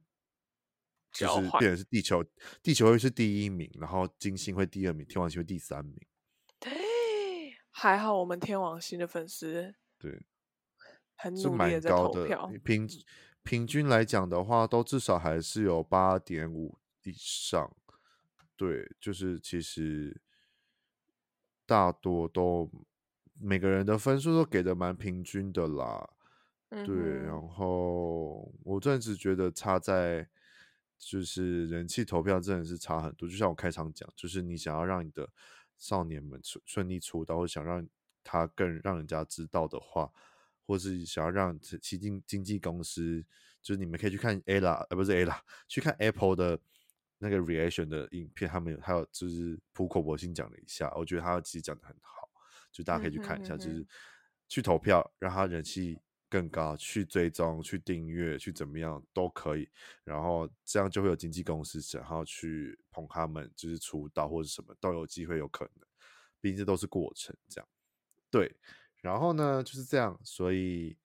[1.25, 2.23] 就是变成是地球，
[2.61, 5.95] 地球会是第一名，然后金星会第二名，天王星会第三名。
[6.59, 6.71] 对，
[7.71, 10.21] 还好我们天王星的粉丝 对
[11.15, 12.87] 很努力的在投票，平
[13.43, 17.75] 平均来讲的话，都至少还是有八点五以上。
[18.55, 20.21] 对，就是其实
[21.65, 22.69] 大多都。
[23.39, 26.09] 每个人的分数都给的蛮平均的啦，
[26.69, 26.95] 嗯、对。
[27.21, 30.27] 然后我暂时觉得差在
[30.97, 33.27] 就是人气投票真的是差很多。
[33.29, 35.29] 就像我开场讲，就是你想要让你的
[35.77, 37.87] 少年们顺顺利出道，或想让
[38.23, 40.11] 他更让人家知道的话，
[40.65, 43.23] 或是想要让其经经纪公司，
[43.61, 46.59] 就是你们可以去看 Ella，呃，不是 Ella， 去看 Apple 的
[47.19, 52.27] 那个 reaction 的影片，他们有还有就是苦口婆心讲了一下，我觉得他其实讲的很好。
[52.71, 53.87] 就大家可以去看一下，就是
[54.47, 59.69] 去投票，让他人气更高，去追踪、去订阅、去怎么样都可以。
[60.03, 65.87] 然后这样就会有经纪公司想要去捧他们，就是出道或者什么都有机会，有可能。
[66.39, 67.67] 毕竟这都是过程，这样
[68.29, 68.55] 对。
[69.01, 70.97] 然后呢，就是这样，所以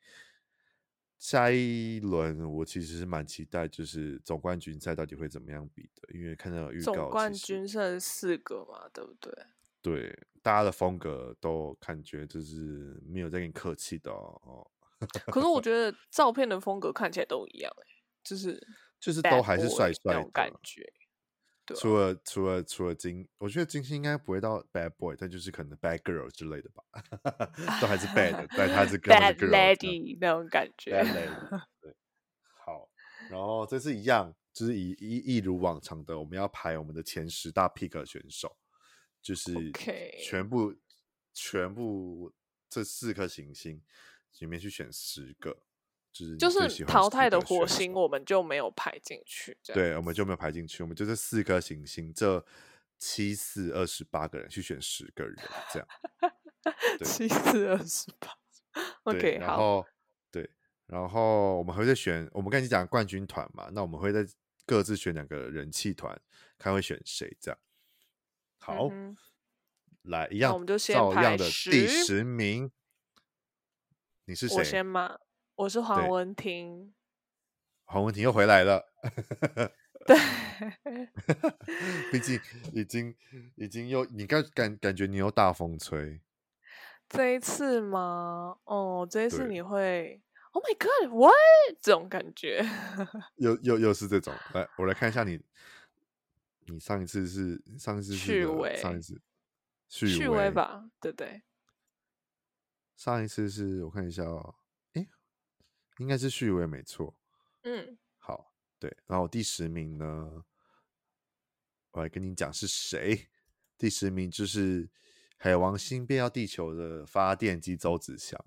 [1.19, 9.33] 下一轮我其实是蛮期待，就是总冠军赛到底会怎么样比的，因为看到有预告，总冠军剩四个嘛，对不对？
[9.81, 14.71] 对，大家的风格都感觉就是没有在跟你客气的哦。
[15.33, 17.73] 可是我觉得照片的风格看起来都一样，
[18.23, 18.61] 就是
[19.01, 20.83] 就是都还是帅帅的感觉。
[21.77, 26.83] 除了除了除了金，我觉得金星应该不会到 bad boy，但就是可能 bad girl 之类的吧，
[27.81, 30.93] 都还是 bad，但他是 bad lady 那种感觉。
[30.93, 31.95] bad lady， 对，
[32.65, 32.89] 好，
[33.31, 38.57] 然后这次一样，就是一一一如往常的，我们要排我们的前十大 pick 选手，
[39.23, 39.53] 就是
[40.23, 40.75] 全部.
[41.35, 42.31] 全部
[42.69, 43.83] 这四颗行星
[44.39, 45.63] 里面去选十个。
[46.13, 49.57] 就是就是淘汰的火星，我们就没有排进去。
[49.65, 50.83] 对，我们就没有排进去。
[50.83, 52.45] 我们就这四颗行星，这
[52.99, 55.35] 七四二十八个人去选十个人，
[55.73, 55.89] 这样。
[57.03, 58.29] 七四二十八。
[59.05, 59.87] OK，然后
[60.31, 60.47] 对，
[60.85, 62.29] 然后我们还会再选。
[62.33, 64.23] 我们刚才讲冠军团嘛，那我们会再
[64.67, 66.21] 各自选两个人气团，
[66.59, 67.35] 看会选谁。
[67.41, 67.59] 这样。
[68.59, 69.17] 好，嗯、
[70.03, 72.71] 来一样，我们就先排的第十名。
[74.25, 74.57] 你是谁？
[74.57, 75.19] 我先嘛？
[75.57, 76.95] 我是黄文婷，
[77.85, 78.85] 黄文婷又回来了。
[80.07, 80.17] 对，
[82.11, 82.41] 毕竟
[82.73, 83.15] 已经
[83.57, 86.21] 已经又你感感感觉你又大风吹。
[87.09, 88.57] 这一次吗？
[88.65, 91.35] 哦，这一次你会？Oh my God，what？
[91.81, 92.65] 这种感觉。
[93.37, 94.33] 又又又是这种。
[94.55, 95.41] 来，我来看一下你。
[96.67, 99.21] 你上一次是上一次是伟上一次
[99.89, 100.89] 旭威吧？
[101.01, 101.43] 对对。
[103.03, 104.55] 上一次是我看一下哦。
[105.99, 107.15] 应该是序位没错，
[107.65, 110.45] 嗯，好，对，然后第十名呢，
[111.91, 113.29] 我来跟你讲是谁。
[113.77, 114.89] 第十名就是
[115.37, 118.43] 海王星变到地球的发电机周子祥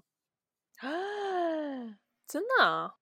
[0.77, 2.95] 啊，真的啊？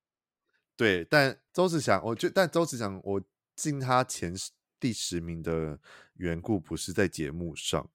[0.76, 3.24] 对，但周子祥，我觉得，但周子祥，我
[3.56, 4.34] 进他前
[4.80, 5.80] 第十名的
[6.16, 7.89] 缘故不是在节目上。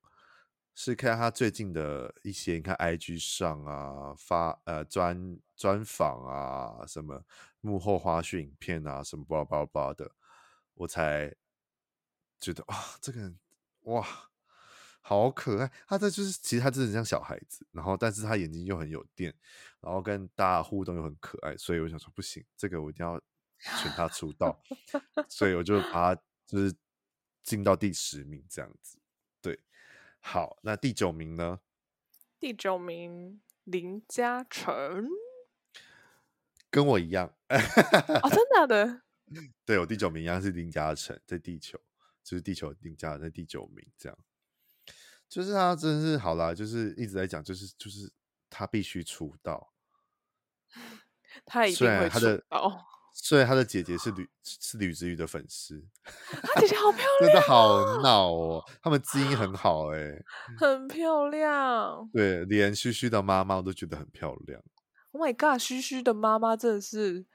[0.81, 7.21] 是看他最近的一些，你看 IG 上啊发呃专专访啊，什么
[7.61, 10.13] 幕后花絮影片啊，什么巴拉巴拉巴拉的，
[10.75, 11.35] 我才
[12.39, 13.37] 觉得啊，这个人
[13.87, 14.07] 哇，
[15.01, 15.73] 好可爱。
[15.89, 19.35] 他这就是其实他真的像小孩子，然后但是他眼睛又很有电，
[19.81, 23.21] 然后跟大家互动又很可爱，所以我想说不行，这个我一定要
[23.59, 24.57] 选他出道，
[25.29, 26.73] 所以我就把他就是
[27.43, 28.97] 进到第十名这样子。
[30.31, 31.61] 好，那第九名呢？
[32.39, 35.09] 第九名林嘉诚，
[36.69, 39.03] 跟我一样，哦， 真的的？
[39.65, 41.81] 对，我第九名一样是林嘉诚，在地球，
[42.23, 44.19] 就是地球林嘉在第九名，这样，
[45.31, 48.13] 就是他真是好啦，就是一直在讲，就是就是
[48.51, 49.73] 他必须出道，
[51.47, 52.87] 他一定会出道。
[53.21, 58.65] 所以他的姐姐是吕是吕子瑜的粉丝，他姐姐好漂亮，真的好闹哦。
[58.81, 60.25] 他们基因很好哎、欸，
[60.57, 62.09] 很漂亮。
[62.13, 64.63] 对，连嘘嘘的妈妈都觉得很漂亮。
[65.11, 67.27] Oh my god，嘘嘘的妈妈真的是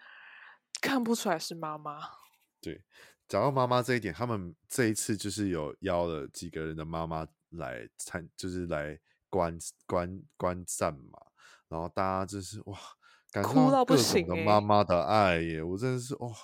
[0.82, 2.00] 看不出来是妈妈。
[2.62, 2.82] 对，
[3.28, 8.98] 讲到妈妈这一点，他们这一次就是有邀了几个人的妈妈来参，就是来
[9.30, 11.20] 观观观战嘛。
[11.68, 12.80] 然后大家就是哇。
[13.34, 16.36] 感受到不行的妈妈的爱耶，我真的是哇、哦，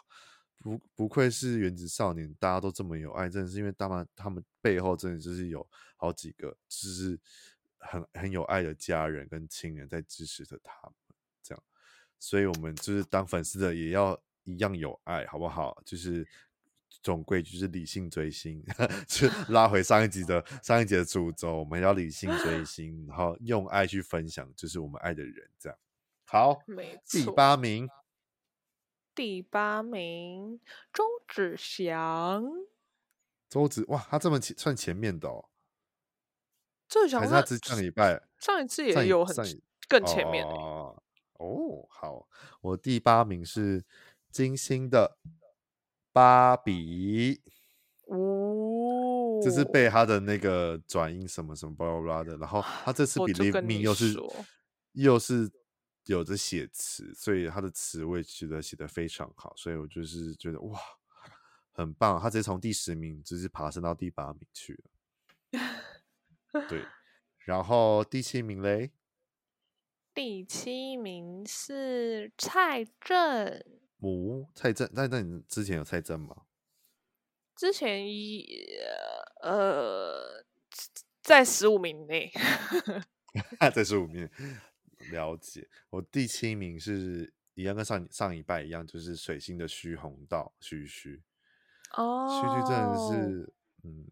[0.58, 5.66] 不不愧是原子少年，大家都这么有爱，真的是因为他们他们背后真的就是有
[5.98, 7.20] 好几个，就是
[7.78, 10.94] 很很有爱的家人跟亲人在支持着他们，
[11.44, 11.64] 这样，
[12.20, 15.80] 所以我们就是当粉丝的也要一样有爱，好不好？
[15.86, 16.28] 就是
[17.04, 18.66] 总归就是理性追星，
[19.08, 25.78] 就 拉回上一集的上一集的主轴，我们要理性追星，然后用爱去分享，就是我们爱的人，这样。
[26.32, 26.60] 好，
[27.10, 27.90] 第八名，
[29.16, 30.62] 第八名，
[30.94, 32.46] 周子祥。
[33.50, 35.50] 周子哇，他这么前算前面的哦。
[36.88, 39.36] 周子祥还是他之上礼拜上一次也有很
[39.88, 41.02] 更前面哦，
[41.40, 42.28] 哦，好，
[42.62, 43.84] 我第八名是
[44.30, 45.18] 金星的
[46.14, 47.42] 芭比。
[48.06, 54.16] 哦，这是被他的那个转音什么什么巴拉巴拉的，然后他这次比例命又是
[54.92, 55.52] 又是。
[56.10, 60.80] 有着写词，所以他的词我也觉得写得非常好，所以我就是觉得哇，
[61.72, 62.20] 很棒。
[62.20, 64.90] 他直接从第十名直接爬升到第八名去了。
[66.68, 66.84] 对，
[67.46, 68.92] 然后第七名嘞？
[70.14, 73.64] 第七名是蔡正。
[74.00, 76.46] 哦，蔡正，那那你之前有蔡正吗？
[77.56, 78.48] 之前一
[79.44, 80.44] 呃，
[81.22, 82.32] 在十五名内，
[83.76, 84.28] 在十五名。
[85.12, 91.22] 了解，我第七名是一样跟上上一拜一样，就是水星的虚红道虚虚。
[91.98, 94.06] 哦，虚虚真的是，嗯，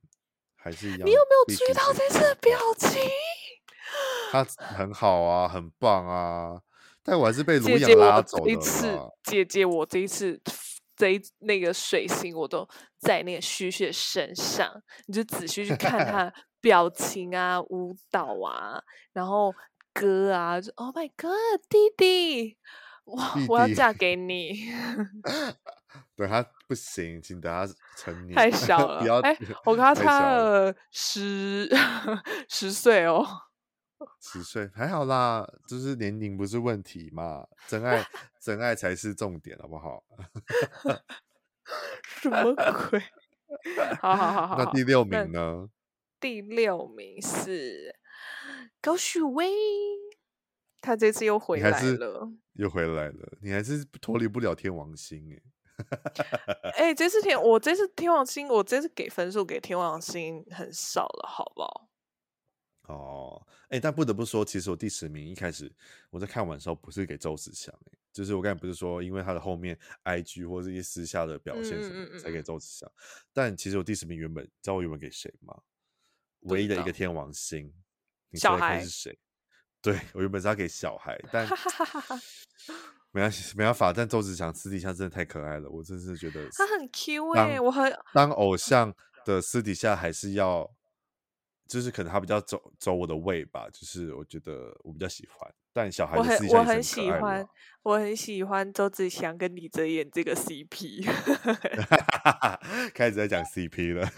[0.55, 1.05] 还是一样。
[1.05, 3.01] 你有没有注意到这次的表情？
[4.31, 6.61] 他很好啊，很棒啊，
[7.03, 8.45] 但我还是被卢阳拉走了。
[8.45, 10.41] 姐姐，我这一次，姐姐，我这一次，
[10.95, 12.67] 这一那个水星，我都
[12.97, 14.69] 在那个虚虚的身上，
[15.05, 18.83] 你就仔细去看他表情啊，舞蹈啊，
[19.13, 19.53] 然后
[19.99, 22.57] 歌啊，就 Oh my God，弟弟，
[23.05, 24.71] 我，弟弟我要嫁给你。
[26.15, 27.67] 对他不行，请等他
[27.97, 28.35] 成年。
[28.35, 29.19] 太小了，不要。
[29.21, 29.35] 哎，
[29.65, 31.69] 我跟他差了十
[32.47, 33.25] 十岁哦。
[34.21, 38.05] 十岁还好啦，就是年龄不是问题嘛，真爱
[38.39, 40.03] 真爱才是重点，好不好？
[42.21, 43.01] 什么鬼？
[43.99, 44.57] 好好好好。
[44.57, 45.67] 那第六名呢？
[46.19, 47.95] 第六名是
[48.81, 49.51] 高旭威，
[50.81, 55.41] 他这次又回来了，又回来了，你还是脱离不了天王星哎。
[56.75, 61.89] 哎、欸，这次天我这次天王星，我这次给分数给天王星很少了，好不好？
[62.83, 65.71] 哦，哎、欸，但不得不说，其实我第十名一开始
[66.09, 72.91] 我在看完的时候不是给周子祥，哎，就是我刚才不是说因为他的后面 IG 或者一些私下的表现什么、才给周子祥，
[73.33, 75.55] 但其实我第十名原本知道我原本给谁吗？
[76.41, 77.71] 唯一的一个天王星，
[78.29, 79.19] 你猜猜是谁？
[79.81, 81.47] 对，我原本是要给小孩，但。
[83.11, 83.91] 没关系，没办法。
[83.93, 88.93] 但周子强私底下真的太可爱了，我真是觉得他很 Q 哎、欸，我很当偶像
[89.25, 90.69] 的私底下还是要，
[91.67, 95.53] 就是可能他比较走走我的胃吧，就是我觉得我比较喜欢。
[95.73, 97.47] 但小孩私底下我很我很喜欢，
[97.83, 101.05] 我很喜欢周子祥跟李泽言这个 CP，
[102.95, 104.09] 开始在讲 CP 了，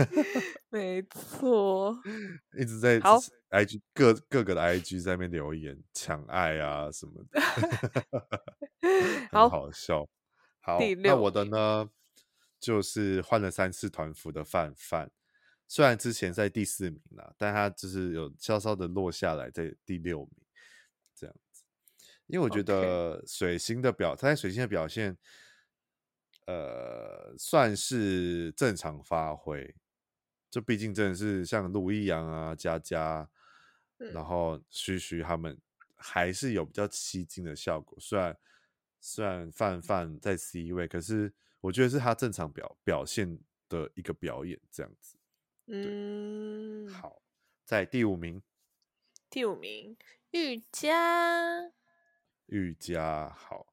[0.69, 1.93] 没错，
[2.57, 3.17] 一直在好
[3.49, 7.41] IG 各各个的 IG 在那边留言抢爱啊什么的，
[9.31, 10.07] 很好笑。
[10.61, 11.89] 好，好那我的呢，
[12.59, 15.11] 就是换了三次团服的范范，
[15.71, 20.31] 虽然之前在第四名了，但他就是有稍稍的落下来在第六名
[21.13, 21.63] 这样子。
[22.25, 25.15] 因为我觉得水星的表，他在水星的表现，
[26.47, 29.75] 呃，算是正常发挥。
[30.49, 33.29] 就毕竟真的是像陆一阳啊、佳佳，
[33.97, 35.55] 然后徐徐他们，
[35.95, 37.95] 还是有比较吸睛的效果。
[38.01, 38.35] 虽然
[38.99, 43.37] 虽然范范在 C 位，可是我觉得是他正常表表现
[43.69, 45.18] 的一个表演这样子。
[45.71, 47.21] 嗯，好，
[47.63, 48.41] 在第五名，
[49.29, 49.95] 第五名
[50.31, 51.71] 玉佳。
[52.47, 53.67] 玉佳好，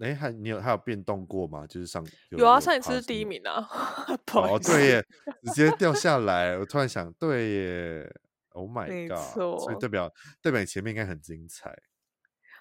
[0.00, 1.64] 哎，还你有还有变动过吗？
[1.64, 3.68] 就是上有，有啊，上一次是第一名啊，
[4.34, 5.06] 哦，对耶，
[5.44, 6.58] 直接掉下来。
[6.58, 11.80] 我突然想，对耶，Oh my god，所以代表代表你前面应该很精彩。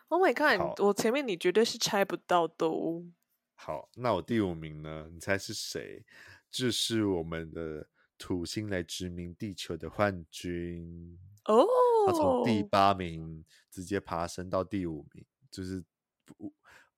[0.10, 3.04] Oh my god，我前面你绝对是猜不到的哦。
[3.56, 5.10] 好，那我第五名呢？
[5.12, 6.06] 你猜是谁？
[6.50, 7.88] 就是我们的
[8.18, 11.18] 土星来殖民地球的幻君。
[11.46, 11.66] 哦，
[12.06, 15.84] 他从第八名直接爬升到第五名，就是
[16.40, 16.54] 无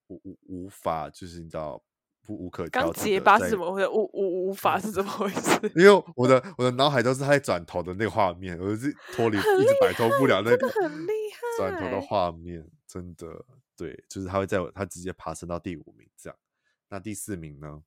[0.07, 1.83] 无无无法，就是你知道
[2.23, 2.83] 不无可挑。
[2.83, 3.87] 刚结巴是怎么回事？
[3.89, 5.71] 无无无法是怎么回事？
[5.75, 13.45] 因为我的我的脑海都是他在转头的那个画面，我是脱离一直摆脱不了那个很厉害转头的画面，真的
[13.75, 16.39] 对，就是他会在他直接爬升到第五名这样。
[16.89, 17.83] 那第四名呢？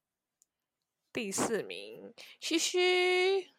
[1.12, 3.50] 第四名，嘘嘘。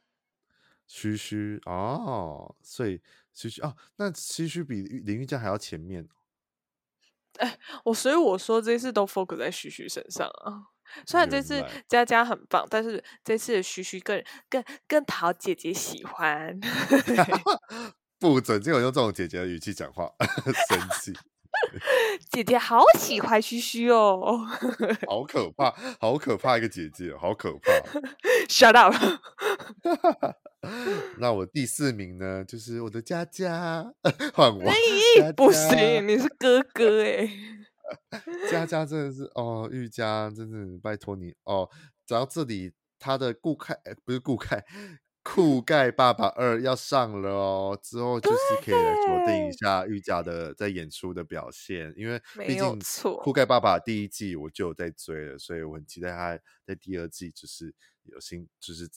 [0.88, 3.02] 嘘嘘哦，所以
[3.34, 6.08] 嘘嘘哦，那嘘嘘比林玉佳还要前面。
[7.40, 10.70] 哎，我所以我说这次都 focus 在嘘嘘身上啊。
[11.08, 16.60] 虽然这次佳佳很棒，但是这次的嘘嘘更更更讨姐姐喜欢。
[18.20, 20.12] 不准就有用这种姐姐的语气讲话，
[20.70, 21.14] 生气。
[22.32, 24.46] 姐姐好喜欢嘘嘘哦，
[25.08, 27.72] 好可怕，好可怕一个姐姐，好可怕。
[28.48, 28.94] Shut up。
[31.18, 33.94] 那我第四名呢，就是我的佳佳，
[34.34, 34.64] 换我。
[35.36, 37.30] 不行，你是哥哥哎。
[38.50, 41.70] 佳佳真的是哦，玉佳真的拜托你哦，
[42.06, 44.64] 走到这里，他的顾凯不是顾凯。
[45.24, 52.80] 酷盖爸爸二要上了哦，之后就是可以来锁定一下玉甲的在演出的表现，因为毕竟
[53.24, 58.90] 酷盖爸爸第一季我就有在追了，所以我很期待他在第二季就是有新，就是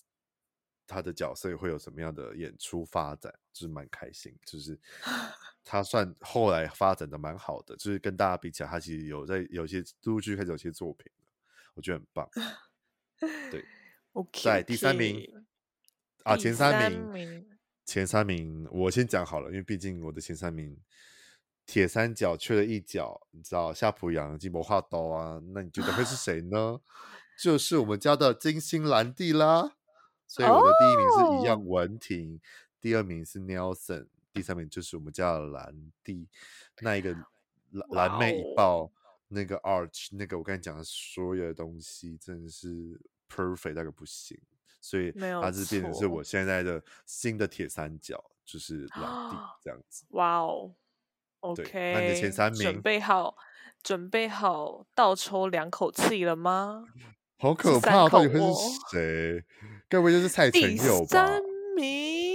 [0.85, 4.77] 他的角色会有什么样的演出发展，就是蛮开心，就是
[5.64, 11.11] 他算后来发展的蛮好的，就是跟大家比起来，他其实有在有些陆续开始有些作品，
[11.74, 12.29] 我觉得很棒。
[13.51, 13.64] 对
[14.12, 15.45] ，okay, 在第三名。
[16.27, 17.47] 啊，前三名，名
[17.85, 20.77] 前三名，我先讲好了，因为毕竟我的前三名
[21.64, 26.81] 铁三角缺了一角，你知道夏普阳金魔化刀啊，那你觉得会是谁呢？
[27.39, 29.77] 就是我们家的金星兰蒂啦。
[30.27, 32.41] 所以我的第一名是一样文婷，oh!
[32.81, 36.29] 第二名是 Nelson，第三名就是我们家的兰蒂。
[36.81, 37.12] 那一个
[37.70, 38.91] 蓝蓝妹一爆.
[39.29, 44.37] 那个 Arch，那个我跟你讲的所有的东西真的是 perfect，那个不行。
[44.81, 50.05] 所以它是变成是我现在的新的铁三角，就是兰蒂这样子。
[50.11, 50.74] 哇哦
[51.41, 53.37] ，OK，那你的前三名准备好，
[53.83, 56.85] 准备好倒抽两口气了吗？
[57.39, 59.45] 好可怕，到底会是谁？
[59.89, 61.07] 该不会就是蔡成佑吧？
[61.07, 61.43] 第三
[61.77, 62.26] 名，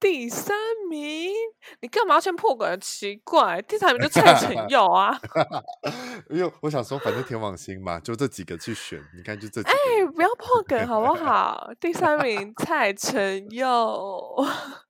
[0.00, 0.56] 第三
[0.88, 1.32] 名，
[1.80, 2.78] 你干嘛要先破梗？
[2.80, 5.18] 奇怪，第三名就蔡成 佑啊！
[6.30, 9.02] 因为我想说，反正天王星嘛，就这几个去选。
[9.16, 9.70] 你看，就这几个。
[9.70, 11.70] 哎，不要破梗好不好？
[11.80, 14.44] 第三名蔡成佑，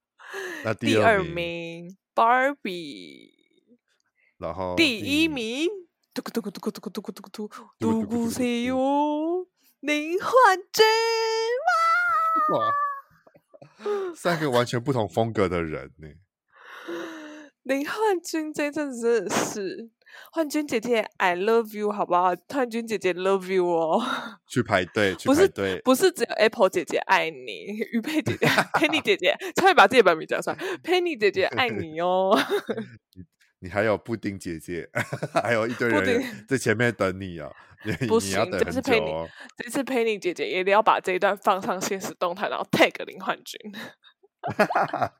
[0.64, 3.30] 那第二名 Barbie，
[4.38, 5.68] 然后第一名。
[6.14, 7.48] 嘟咕嘟咕嘟咕嘟咕嘟咕嘟咕嘟，
[7.78, 9.46] 嘟咕
[9.80, 10.84] 林焕君
[12.58, 12.72] 哇！
[13.60, 16.08] 哇，三个完全不同风格的人呢。
[17.62, 19.90] 林焕君这阵子真的是，
[20.32, 22.32] 焕君姐姐，I love you，好不好？
[22.48, 24.02] 焕君姐姐，love you 哦。
[24.48, 32.34] 去排队，去排队，不是不是只有 Apple 姐姐爱你，玉佩姐姐，Penny 姐姐， 差点把自己的本名讲出来， Penny 姐姐爱你哦。
[33.60, 34.88] 你还有布丁姐姐，
[35.42, 37.50] 还有一堆人在前面等你啊！
[37.84, 39.28] 你不行，你要等很久哦。
[39.56, 43.58] 这次陪你姐姐也得要把这一段放上现实动态，然后 tag 林焕君。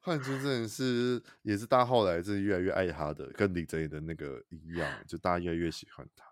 [0.00, 6.24] 焕君真的是，也是大家后来是越来越爱他的，跟李泽言的那个一样，就大家越来越喜欢他。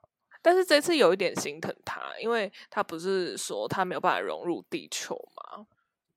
[0.43, 5.67] 但是这次有一点心疼他，因为他不是说他没有办法融入地球吗？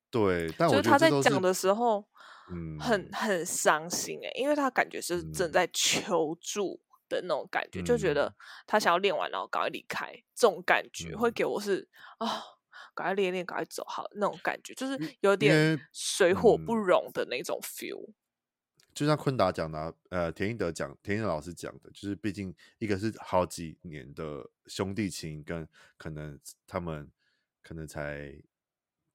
[0.10, 2.06] 对，但我觉得他在讲的时候。
[2.54, 6.80] 嗯，很很伤心哎，因为他感觉是正在求助
[7.10, 8.34] 的那种感觉，嗯、就觉得
[8.66, 11.88] 他想要练完然后赶快离开，这种感觉会给我是
[12.18, 12.28] 啊，
[12.96, 18.10] 赶、快练练，赶快走好那种感觉，就是有点水火不容的那种 feel。
[18.10, 18.14] 嗯、
[18.94, 27.12] 就像昆达讲的，呃，田英德讲，田英德老师讲的，就是毕竟一个是好几年的兄弟情，跟可能他们
[27.62, 28.34] 可能才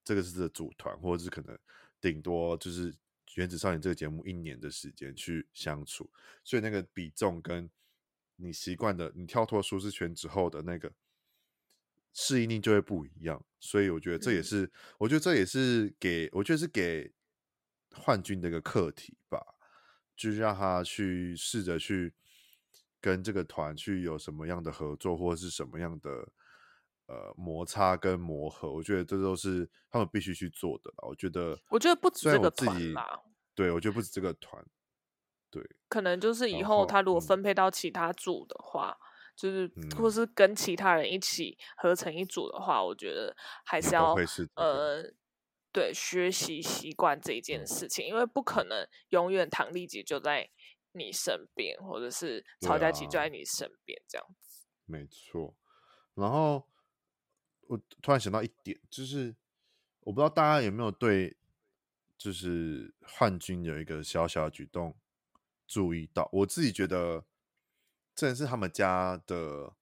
[0.05, 1.59] 这个是组团，或者是可能
[2.01, 2.95] 顶多就是。
[3.35, 6.11] 原子少年这个节目一年的时间去相处，
[6.43, 7.71] 所以那个比重跟
[8.37, 10.93] 你习惯的，你跳脱舒适圈之后的那个
[12.13, 13.45] 适应力就会不一样。
[13.61, 17.13] 所以我觉得这也是，嗯、我觉得这也是给，我觉得是给
[17.93, 19.41] 幻君的一个课题吧，
[20.17, 22.15] 就是让他去试着去
[23.01, 26.33] 跟这个团去有什么样的合作，或者是什么样的。
[27.09, 30.93] 呃，摩擦跟磨合，我觉得这都是他们必须去做的。
[30.99, 33.23] 我觉得，我觉得不止这个团啦。
[33.55, 34.63] 对，我觉得不止这个团。
[35.49, 39.03] 对，可能就是以后他如果分配到其他组的话，嗯、
[39.35, 43.35] 就是或是跟其他人一起合成一组的话，嗯、我觉得
[43.65, 44.15] 还是要
[44.57, 45.03] 呃，
[45.73, 50.51] 对，学习习惯这一件事情，嗯、因为不可能永远唐丽姐就在
[50.93, 54.67] 你身边，或者是曹佳琪就在你身边这样子。
[54.85, 55.57] 没错，
[56.13, 56.69] 然后。
[57.69, 59.37] 我突然想到一点，就是
[60.01, 61.37] 我不知道大家有没有对，
[62.17, 64.97] 就是焕君有一个小小的举动
[65.67, 66.29] 注意到。
[66.33, 67.25] 我自己觉得，
[68.15, 69.75] 这是他们家的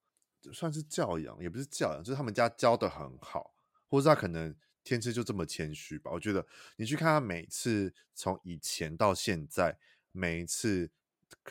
[0.53, 3.55] 算是教养，也不是教养，就是他们家教的很好，
[3.89, 6.11] 或者他可能天生就这么谦虚吧。
[6.13, 9.79] 我觉得你去看他每次从以前到现在，
[10.11, 10.91] 每一次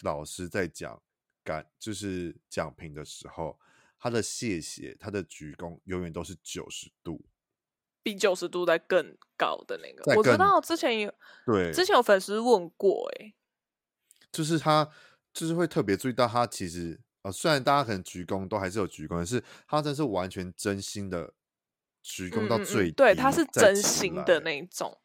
[0.01, 1.01] 老师在讲
[1.45, 3.57] 感，就是讲评的时候。
[4.05, 7.25] 他的谢谢，他的鞠躬永远都是九十度，
[8.03, 10.15] 比九十度再更高的那个。
[10.15, 11.11] 我知道之前有
[11.43, 13.33] 对，之前有粉丝问过，哎，
[14.31, 14.87] 就是他
[15.33, 21.33] 就是会特别注意到他其实呃，虽然大家可能鞠躬都还是有鞠躬，但是他真是完全真心的
[22.03, 24.95] 鞠躬到最低，嗯嗯，对，他是真心的那一种。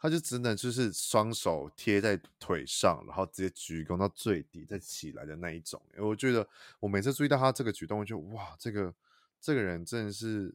[0.00, 5.82] 他就只能就是双手贴在腿上，然后直接鞠躬到最低再起来的那一种。
[5.96, 8.94] 我觉得我每次注意到他这个举动，我就哇，这个
[9.40, 10.54] 这个人真的是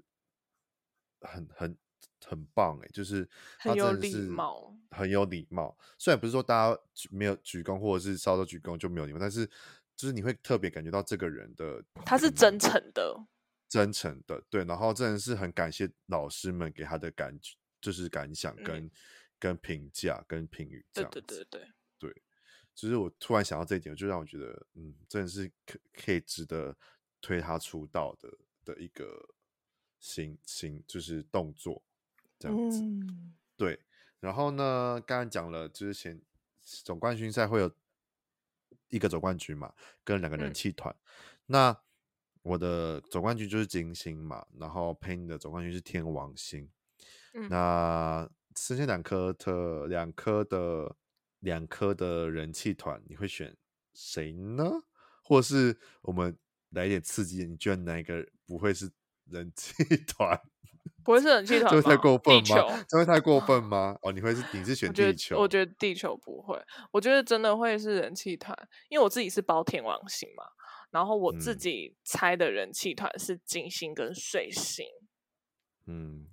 [1.19, 1.77] 很很
[2.25, 3.27] 很棒哎，就是
[3.59, 5.77] 很有礼貌，很有礼貌。
[5.97, 6.81] 虽然不是说大家
[7.11, 9.45] 没有鞠躬或者是稍稍鞠躬就没有礼貌，但是
[9.97, 13.25] 就是你会特别感觉到这个人的他是真诚的，
[13.67, 14.63] 真诚的对。
[14.63, 18.89] 然后真的是很感谢老师们给他的感觉，就是感想跟。
[19.43, 22.23] 嗯跟评价、跟评语这样子，对对对对对，
[22.73, 26.73] 就是我突然想到这一点，就让我觉得，嗯，真的是可可以值得
[27.19, 29.35] 推他出道的的一个
[29.99, 31.83] 行行，就是动作
[32.39, 32.79] 这样子。
[32.79, 33.77] 嗯、对，
[34.21, 36.21] 然后呢，刚刚讲了，就是前
[36.61, 37.69] 总冠军赛会有
[38.87, 39.73] 一个总冠军嘛，
[40.05, 40.95] 跟两个人气团。
[40.95, 41.03] 嗯、
[41.47, 41.81] 那
[42.43, 46.71] 我的总冠军就是金星嘛，然后配你的总冠军是天王星。
[47.33, 50.95] 嗯、那剩下两颗的两颗的
[51.39, 53.55] 两颗的人气团，你会选
[53.93, 54.71] 谁呢？
[55.23, 56.37] 或是我们
[56.69, 57.45] 来一点刺激？
[57.45, 58.91] 你觉得哪一个不会是
[59.25, 59.73] 人气
[60.07, 60.39] 团？
[61.03, 61.69] 不会是人气团？
[61.71, 62.43] 这会太过分吗？
[62.43, 63.97] 球这会太过分吗？
[64.01, 65.37] 哦，你会是你是选地球？
[65.39, 68.57] 我觉得地球不会，我觉得真的会是人气团，
[68.89, 70.43] 因为我自己是包天王星嘛，
[70.91, 74.85] 然后我自己猜的人气团是金星跟水星。
[75.87, 76.32] 嗯。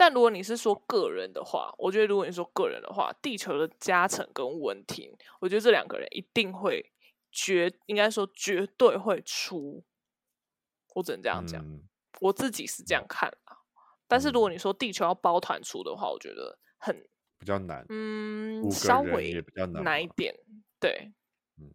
[0.00, 6.90] 但如果你是说个人的话，我觉得如果你说个人的话，地球的加成跟文婷，我觉得这两个人一定会
[7.30, 9.84] 绝，应该说绝对会出。
[10.94, 11.82] 我只能这样讲，嗯、
[12.22, 13.58] 我自己是这样看啊。
[14.08, 16.96] 但是如果你说地球要包团出的话，我觉得很
[17.38, 20.34] 比较难，嗯，稍微也比较难一点，
[20.80, 21.12] 对，
[21.58, 21.70] 嗯，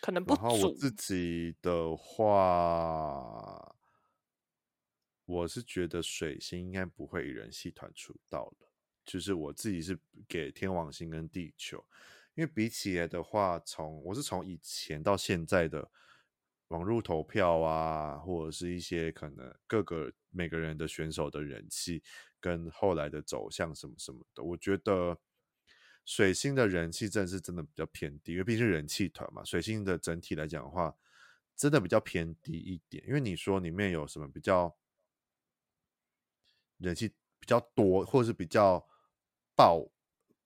[0.00, 0.34] 可能不。
[0.34, 3.73] 然后我自己的话。
[5.26, 8.68] 我是觉得水星应该不会以人气团出道了，
[9.06, 9.98] 就是我自己是
[10.28, 11.82] 给天王星跟地球，
[12.34, 15.90] 因为比起来的话，从我是从以前到现在的
[16.68, 22.02] 网络投票啊，或者是一些可能各个每个人的选手的人气
[22.38, 25.18] 跟后来的走向什么什么的，我觉得
[26.04, 30.94] 水星的人气真的是真的比较偏低，因为毕竟是人气团嘛，水星的整体来讲的话，
[31.56, 34.76] 真的比较偏低一点，因为你说里面有什么比较。
[36.84, 37.08] 人气
[37.40, 38.86] 比较多，或者是比较
[39.56, 39.90] 爆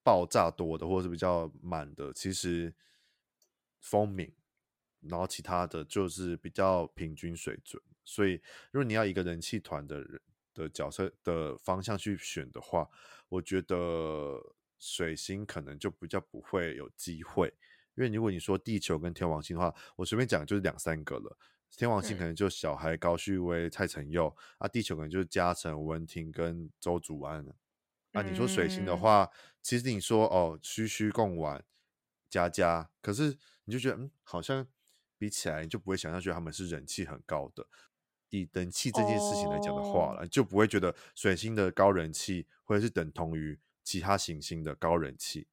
[0.02, 2.74] 爆炸多的，或者是比较满的，其实
[3.80, 4.32] 风鸣，
[5.00, 7.82] 然后其他的就是比较平均水准。
[8.04, 10.20] 所以，如果你要一个人气团的人
[10.54, 12.88] 的角色的方向去选的话，
[13.28, 14.40] 我觉得
[14.78, 17.52] 水星可能就比较不会有机会。
[17.94, 21.36] 因为如果你说地球跟天王星的话，我随便讲就是两三个了。
[21.76, 27.54] 天王星可能就小孩高旭威、蔡成佑、嗯、啊，地球可能就是嘉诚、文婷跟周祖安了。
[28.12, 29.30] 啊，你说水星的话，嗯、
[29.62, 31.64] 其实你说哦，虚虚贡丸、
[32.28, 34.66] 佳佳，可是你就觉得嗯，好像
[35.18, 37.64] 比起来你就不会想象觉得他们是人气很高的。
[38.30, 45.46] 以人气这件事情来讲的话了，哦、就不会觉得水星的高人气或者是等同于其他行星的高人气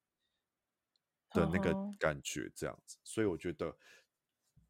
[1.30, 2.96] 的那个感觉这样子。
[2.96, 3.76] 哦、所以我觉得。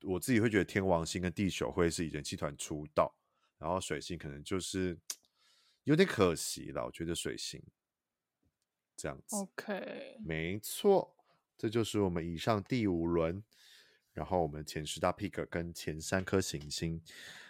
[0.03, 3.15] 我自己会觉得天王星跟地球会是以人气团出道，
[3.59, 4.97] 然后水星可能就是
[5.85, 6.85] 有点可惜了。
[6.85, 7.63] 我觉得水星
[8.95, 11.17] 这样子，OK，没错，
[11.57, 13.43] 这就是我们以上第五轮，
[14.13, 17.03] 然后我们前十大 pick 跟前三颗行星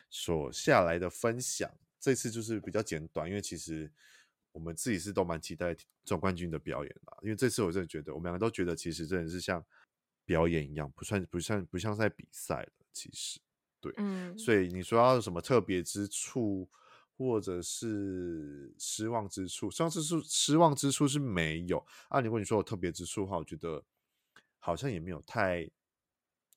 [0.08, 1.70] 所下来的分享。
[1.98, 3.90] 这次就是比较简短，因为其实
[4.52, 7.18] 我们自己是都蛮期待总冠军的表演啦。
[7.22, 9.62] 因为这次我真的觉得，我们两个都觉得，其实真的是像。
[10.26, 13.40] 表演一样，不算不算不像在比赛了，其实
[13.80, 16.68] 对，嗯，所以你说要有什么特别之处，
[17.16, 22.20] 或者是失望之处，上次是失望之处是没有啊。
[22.20, 23.82] 如果你说有特别之处的话，我觉得
[24.58, 25.70] 好像也没有太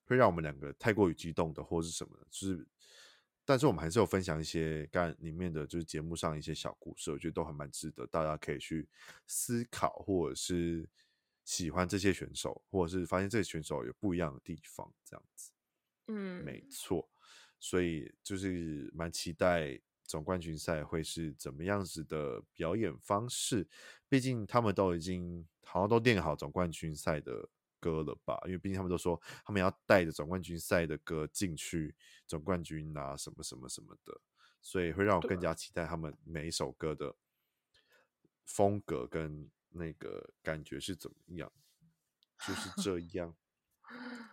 [0.05, 2.67] 会让我们两个太过于激动的，或是什么的，就是，
[3.45, 8.89] 但是我们还是有分享一些干里面的就是节目上一些小故事，我觉得都还蛮值得大家可以去
[9.27, 10.89] 思考，或者是。
[11.49, 15.51] 喜欢这些选手，或者是发现这些选手有不一样的地方，这样子，
[16.05, 17.09] 嗯，没错，
[17.59, 23.67] 所以就是蛮期待总冠军赛会是怎么样子的表演方式。
[24.07, 28.39] 毕竟他们都已经好像都练好总冠军赛的歌了吧？
[28.45, 31.95] 因为毕竟他们都说他们要带着总冠军赛的歌进去
[32.27, 34.21] 总冠军啊，什么什么什么的，
[34.61, 37.15] 所以会让我更加期待他们每一首歌的
[38.45, 39.49] 风格跟。
[39.71, 41.51] 那个感觉是怎么样？
[42.45, 43.35] 就是 这样。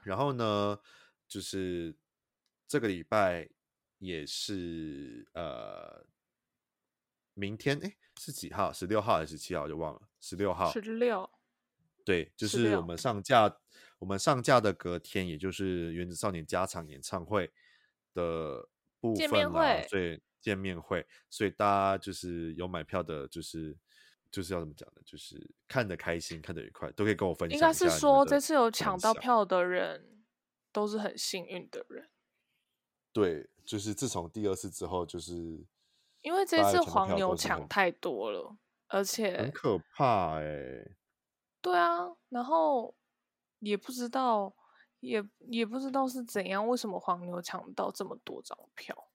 [0.05, 0.79] 然后呢，
[1.27, 1.97] 就是
[2.67, 3.49] 这个礼拜
[3.99, 6.07] 也是呃，
[7.35, 8.73] 明天哎是几号？
[8.73, 9.67] 十六号还是十七号？
[9.67, 10.09] 就忘了。
[10.21, 10.71] 十六号。
[10.71, 11.29] 十六。
[12.05, 13.59] 对，就是我们上架，
[13.99, 17.53] 我们上架的隔天，也就是《原子少年》加场演唱会
[18.15, 18.69] 的
[19.01, 23.77] 部分嘛，所以见面会，所以大家就是有买票的，就是。
[24.31, 25.01] 就是要怎么讲呢？
[25.05, 27.55] 就是看得开心，看得愉快，都可以跟我分享。
[27.57, 30.25] 应该是说，这次有抢到票的人
[30.73, 32.11] 都是很幸运的人。
[33.13, 35.65] 对，就是自从第二次之后，就是
[36.21, 38.57] 因为这次黄牛抢太多了，
[38.89, 40.97] 而且很可怕哎、欸。
[41.63, 42.95] 对啊，然后
[43.61, 44.55] 也不知道，
[45.01, 49.09] 也也不知道是怎样，为什么黄牛抢到这么多张票？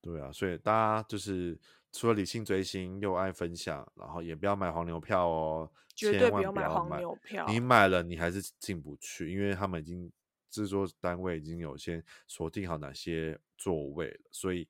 [0.00, 1.60] 对啊，所以大家就是。
[1.94, 7.46] 除了理性追星又爱分享，然后也不要买黄牛票哦，绝对不要买黄牛票。
[7.48, 10.10] 你买了，你还是进不去，因为他们已经
[10.50, 14.68] 制作单位已经有先锁定好哪些座位了，所以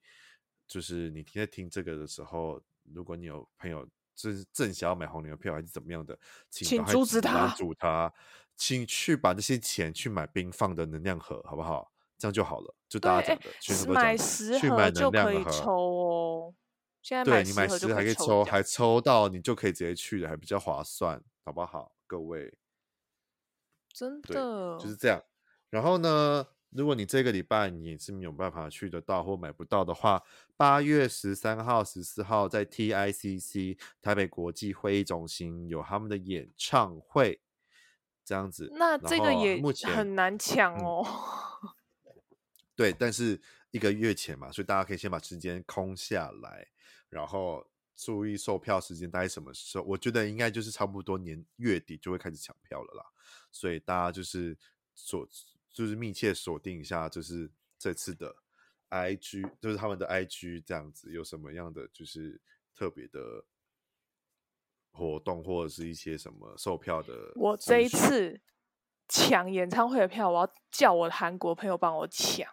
[0.67, 2.61] 就是你在听这个的时候，
[2.93, 6.19] 如果你有朋友正正想要买黄牛票还是怎么样的，
[6.51, 8.13] 请阻止他，阻他，
[8.55, 11.91] 请去把这些钱去买冰放的能量盒，好不好？
[12.19, 16.55] 这样就好了，就大家讲的，去买十盒就可以抽哦。
[17.05, 21.95] 现在对，你买十还可以抽，还抽到你就可以直接去了，还比较划算，好不好？
[22.07, 22.57] 各位，
[23.93, 25.23] 真的就是这样。
[25.69, 30.23] 然后呢，如果你这个礼拜你是没有办法去得到或买不到的话，
[30.57, 37.39] 八月十三号、十四号在 TICC 台北国际会议中心有他们的演唱会，
[38.25, 38.71] 这样子。
[38.73, 39.61] 那这个也
[39.93, 41.07] 很难抢哦。
[41.63, 42.15] 嗯、
[42.75, 43.39] 对，但是
[43.73, 46.69] 一个月前嘛，所以大家可以先把时间空下来。
[47.15, 49.85] 然后注意售票时间大概什么时候？
[49.85, 53.07] 我觉得应该就是差不多年月底就会开始抢票了啦，
[53.53, 54.59] 所以大家就是
[54.97, 55.25] 锁，
[55.71, 57.49] 就是密切锁定一下，就是
[57.79, 58.35] 这次的
[58.91, 62.41] IG，就是他们的 IG 这样子，有什么样的就是
[62.75, 63.45] 特别的
[64.91, 67.33] 活动或者是一些什么售票的。
[67.37, 68.41] 我这一次
[69.09, 72.51] 抢演唱会的票，我要叫我的韩国朋友帮我抢。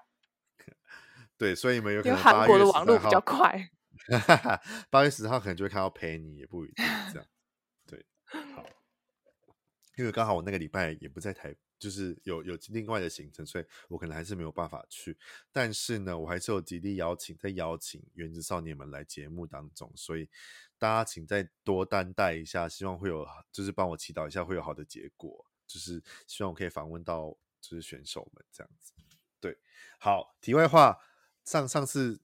[1.35, 3.71] 对，所以你们有可能因为韩国的网络比较快。
[4.07, 7.27] 哈哈，八月十号可能就会看到陪你，也不一定这样。
[7.85, 8.65] 对，好，
[9.95, 15.17] 因为刚好我那个礼拜也不在台，就是有有另外的行程，所以我可能还是没有办法去。
[15.51, 20.27] 但是呢，我还是有极力邀请，在邀请原子少年们来节目当中，所以
[20.79, 28.93] 大家请再多担待一下，希望会有，就是帮我祈祷一下会有好的结果，就是希望我可以访问到就是选手们这样子。
[29.39, 29.57] 对，
[29.99, 30.97] 好，题外话，
[31.43, 32.19] 上上次。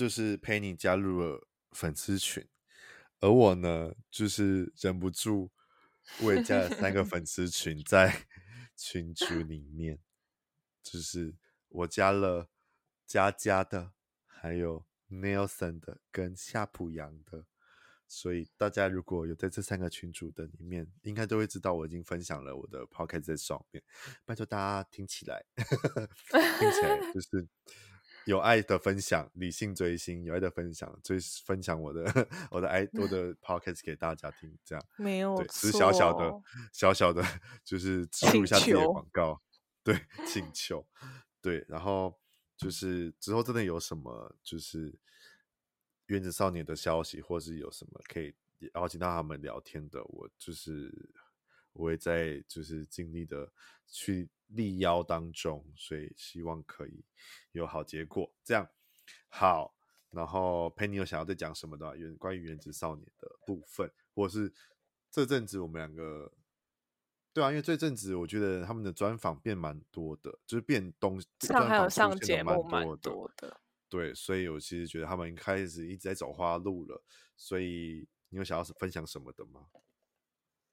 [0.00, 2.48] 就是陪你加入了粉丝群，
[3.18, 5.50] 而我呢，就是忍不住，
[6.22, 8.26] 我也加了三个 粉丝群在
[8.74, 9.98] 群组里面，
[10.82, 11.34] 就是
[11.68, 12.48] 我加了
[13.06, 13.92] 佳佳的，
[14.26, 17.44] 还有 Nelson 的跟夏普阳的，
[18.08, 23.84] 所以大家如果有在这三个群组的里面，应该都会知道我已经分享了我的 Podcast 在上面，
[24.24, 27.46] 拜托大家听起来， 听起来就是。
[28.26, 32.04] 有爱的分享，理性追星，有爱的分享，追分享我的
[32.50, 35.18] 我的爱我 的 podcast 给大家听，这样没。
[35.18, 36.30] 有对，只是小小的
[36.72, 37.22] 小小的，
[37.64, 39.40] 就是植入一下自己的广告，
[39.82, 40.86] 对，请 求，
[41.40, 42.18] 对，然后
[42.56, 44.98] 就是之后真的有什么就是
[46.06, 48.34] 原子少年的消息，或是有什么可以
[48.74, 50.92] 邀请到他们聊天的，我就是
[51.72, 53.52] 我也在就是尽力的
[53.86, 54.28] 去。
[54.52, 57.04] 力邀当中，所以希望可以
[57.52, 58.28] 有好结果。
[58.42, 58.68] 这样
[59.28, 59.76] 好，
[60.10, 64.52] 然后 Penny 有想要再讲什么的话，原关于原子少年的部分，或是
[65.08, 66.32] 这阵子我们两个，
[67.32, 73.56] 对啊，因为这阵子我觉得他们的专访变蛮多的，就是变东上还有上节目蛮多的，
[73.88, 77.00] 对，所以我其实觉得他们开始一直在走花路了。
[77.36, 79.68] 所以你有想要分享什么的吗？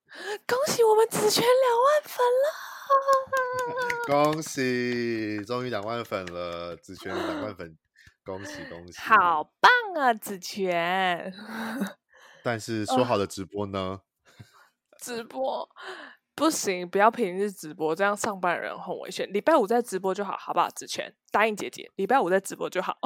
[0.47, 2.47] 恭喜我们子泉两万粉了！
[4.33, 7.77] 恭喜，终于两万粉了，子泉两万粉，
[8.23, 8.99] 恭喜恭喜！
[8.99, 11.33] 好棒啊，子泉！
[12.43, 14.01] 但是说好的直播呢？
[14.99, 15.69] 直播
[16.33, 19.31] 不行，不要平日直播，这样上班人很危险。
[19.31, 20.69] 礼拜五再直播就好，好不好？
[20.69, 22.97] 子泉答应姐姐，礼拜五再直播就好。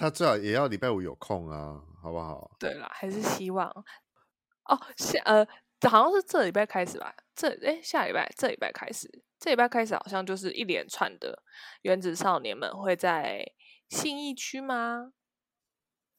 [0.00, 2.50] 他最好也要礼拜五有空啊，好不好？
[2.58, 3.68] 对啦，还是希望。
[4.64, 5.46] 哦，下呃，
[5.86, 7.14] 好像是这礼拜开始吧？
[7.34, 11.42] 这哎，下礼拜这礼拜开始，这礼拜开始好像就是一连串的
[11.82, 13.44] 原子少年们会在
[13.90, 15.12] 信义区吗？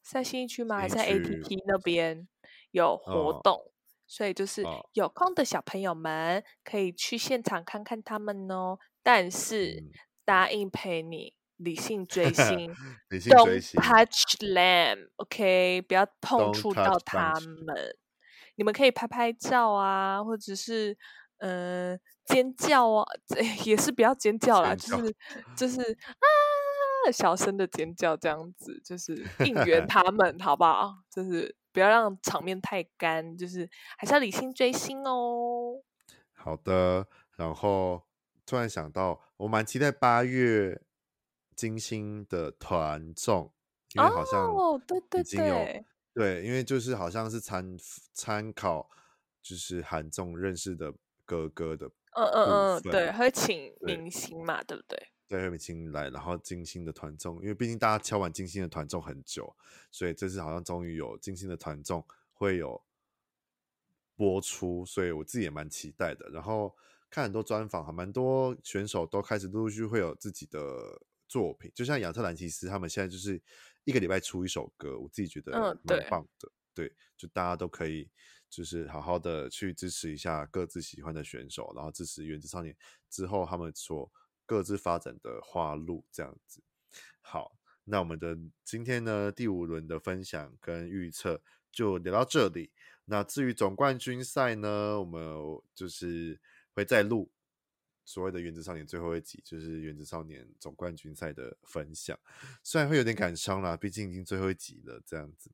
[0.00, 0.78] 在信义区吗？
[0.78, 2.28] 还是在 APP 那边
[2.70, 3.56] 有活动？
[3.56, 3.72] 哦、
[4.06, 8.78] 所以就是有空的小朋友们可以去现场看看他们哦。
[9.02, 9.90] 但是、嗯、
[10.24, 12.74] 答应陪你理性追 星，
[13.08, 15.86] 理性追星，Don't touch them，OK，、okay?
[15.86, 17.96] 不要碰触到他们。
[18.56, 20.96] 你们可以拍拍照啊，或者是
[21.38, 23.04] 嗯、呃、尖叫啊，
[23.64, 25.16] 也是不要尖叫啦，叫就是
[25.56, 30.94] 就是啊小声的尖叫这样子，就是应援 他们，好不好？
[31.10, 35.80] 就是不要让场面太干，就是还是要理性追星哦。
[36.34, 37.06] 好的，
[37.36, 38.02] 然后
[38.44, 40.80] 突然想到，我蛮期待八月
[41.62, 43.52] 金星的团综，
[43.94, 44.58] 因为好像已经有。
[44.58, 45.86] 哦，对对对。
[46.12, 47.76] 对，因为就是好像是参
[48.12, 48.90] 参考，
[49.40, 50.92] 就是韩综认识的
[51.24, 51.86] 哥哥的，
[52.16, 55.08] 嗯嗯嗯，对，会请明星嘛，对，对不对？
[55.28, 59.54] 对，会请来，然后金星的团综，因为毕竟大家敲完金星的团综很久，
[59.92, 62.82] 所以这次好像终于有金星的团综会有
[64.16, 66.28] 播出，所以我自己也蛮期待的。
[66.30, 66.74] 然后
[67.08, 71.00] 看很多专访，还蛮多选手都开始陆陆续续会有自己的
[71.32, 73.40] 作品，就像亚特兰蒂斯他们现在就是
[73.84, 75.52] 一个礼拜出一首歌，我自己觉得
[75.84, 76.46] 蛮棒的。
[76.48, 78.10] 嗯、对，对，就大家都可以。
[78.52, 82.76] 就是好好的去支持一下各自喜欢的选手，然后支持原子少年
[83.08, 84.12] 之后他们所
[84.44, 86.62] 各自发展的花路这样子。
[87.22, 92.70] 好，那我们的今天呢，第五轮的分享跟预测就聊到这里。
[93.06, 95.18] 那至于总冠军赛呢，我们
[95.74, 96.38] 就是
[96.74, 97.30] 会再录
[98.04, 102.18] 所谓的原子少年最后一集，就是原子少年总冠军赛的分享。
[102.62, 105.50] 虽然会有点感伤啦，毕竟已经最后一集了，这样子。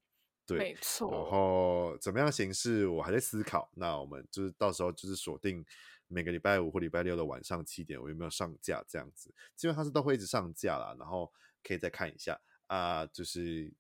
[0.47, 1.11] 对，没错。
[1.11, 3.71] 然后怎么样形式，我还在思考。
[3.75, 5.63] 那我们就是到时候就是锁定
[6.07, 9.35] 每个礼拜五或礼拜六的晚上七点，我有没有上架这样子？
[9.55, 11.31] 基本上是都会一直上架啦，然后
[11.63, 13.71] 可以再看一下啊，就是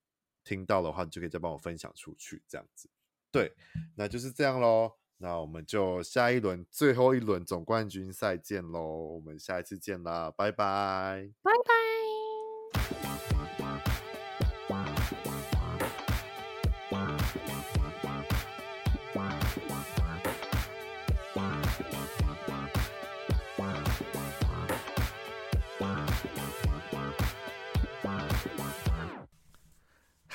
[0.45, 2.91] 听到的话，你就可以再帮我分享出去这样子。
[3.31, 3.55] 对，
[3.97, 4.93] 那就是这样喽。
[5.19, 8.81] 那我们就下一轮最后一轮总冠军赛见喽。
[9.15, 11.78] 我们下一次见啦，拜拜，拜拜。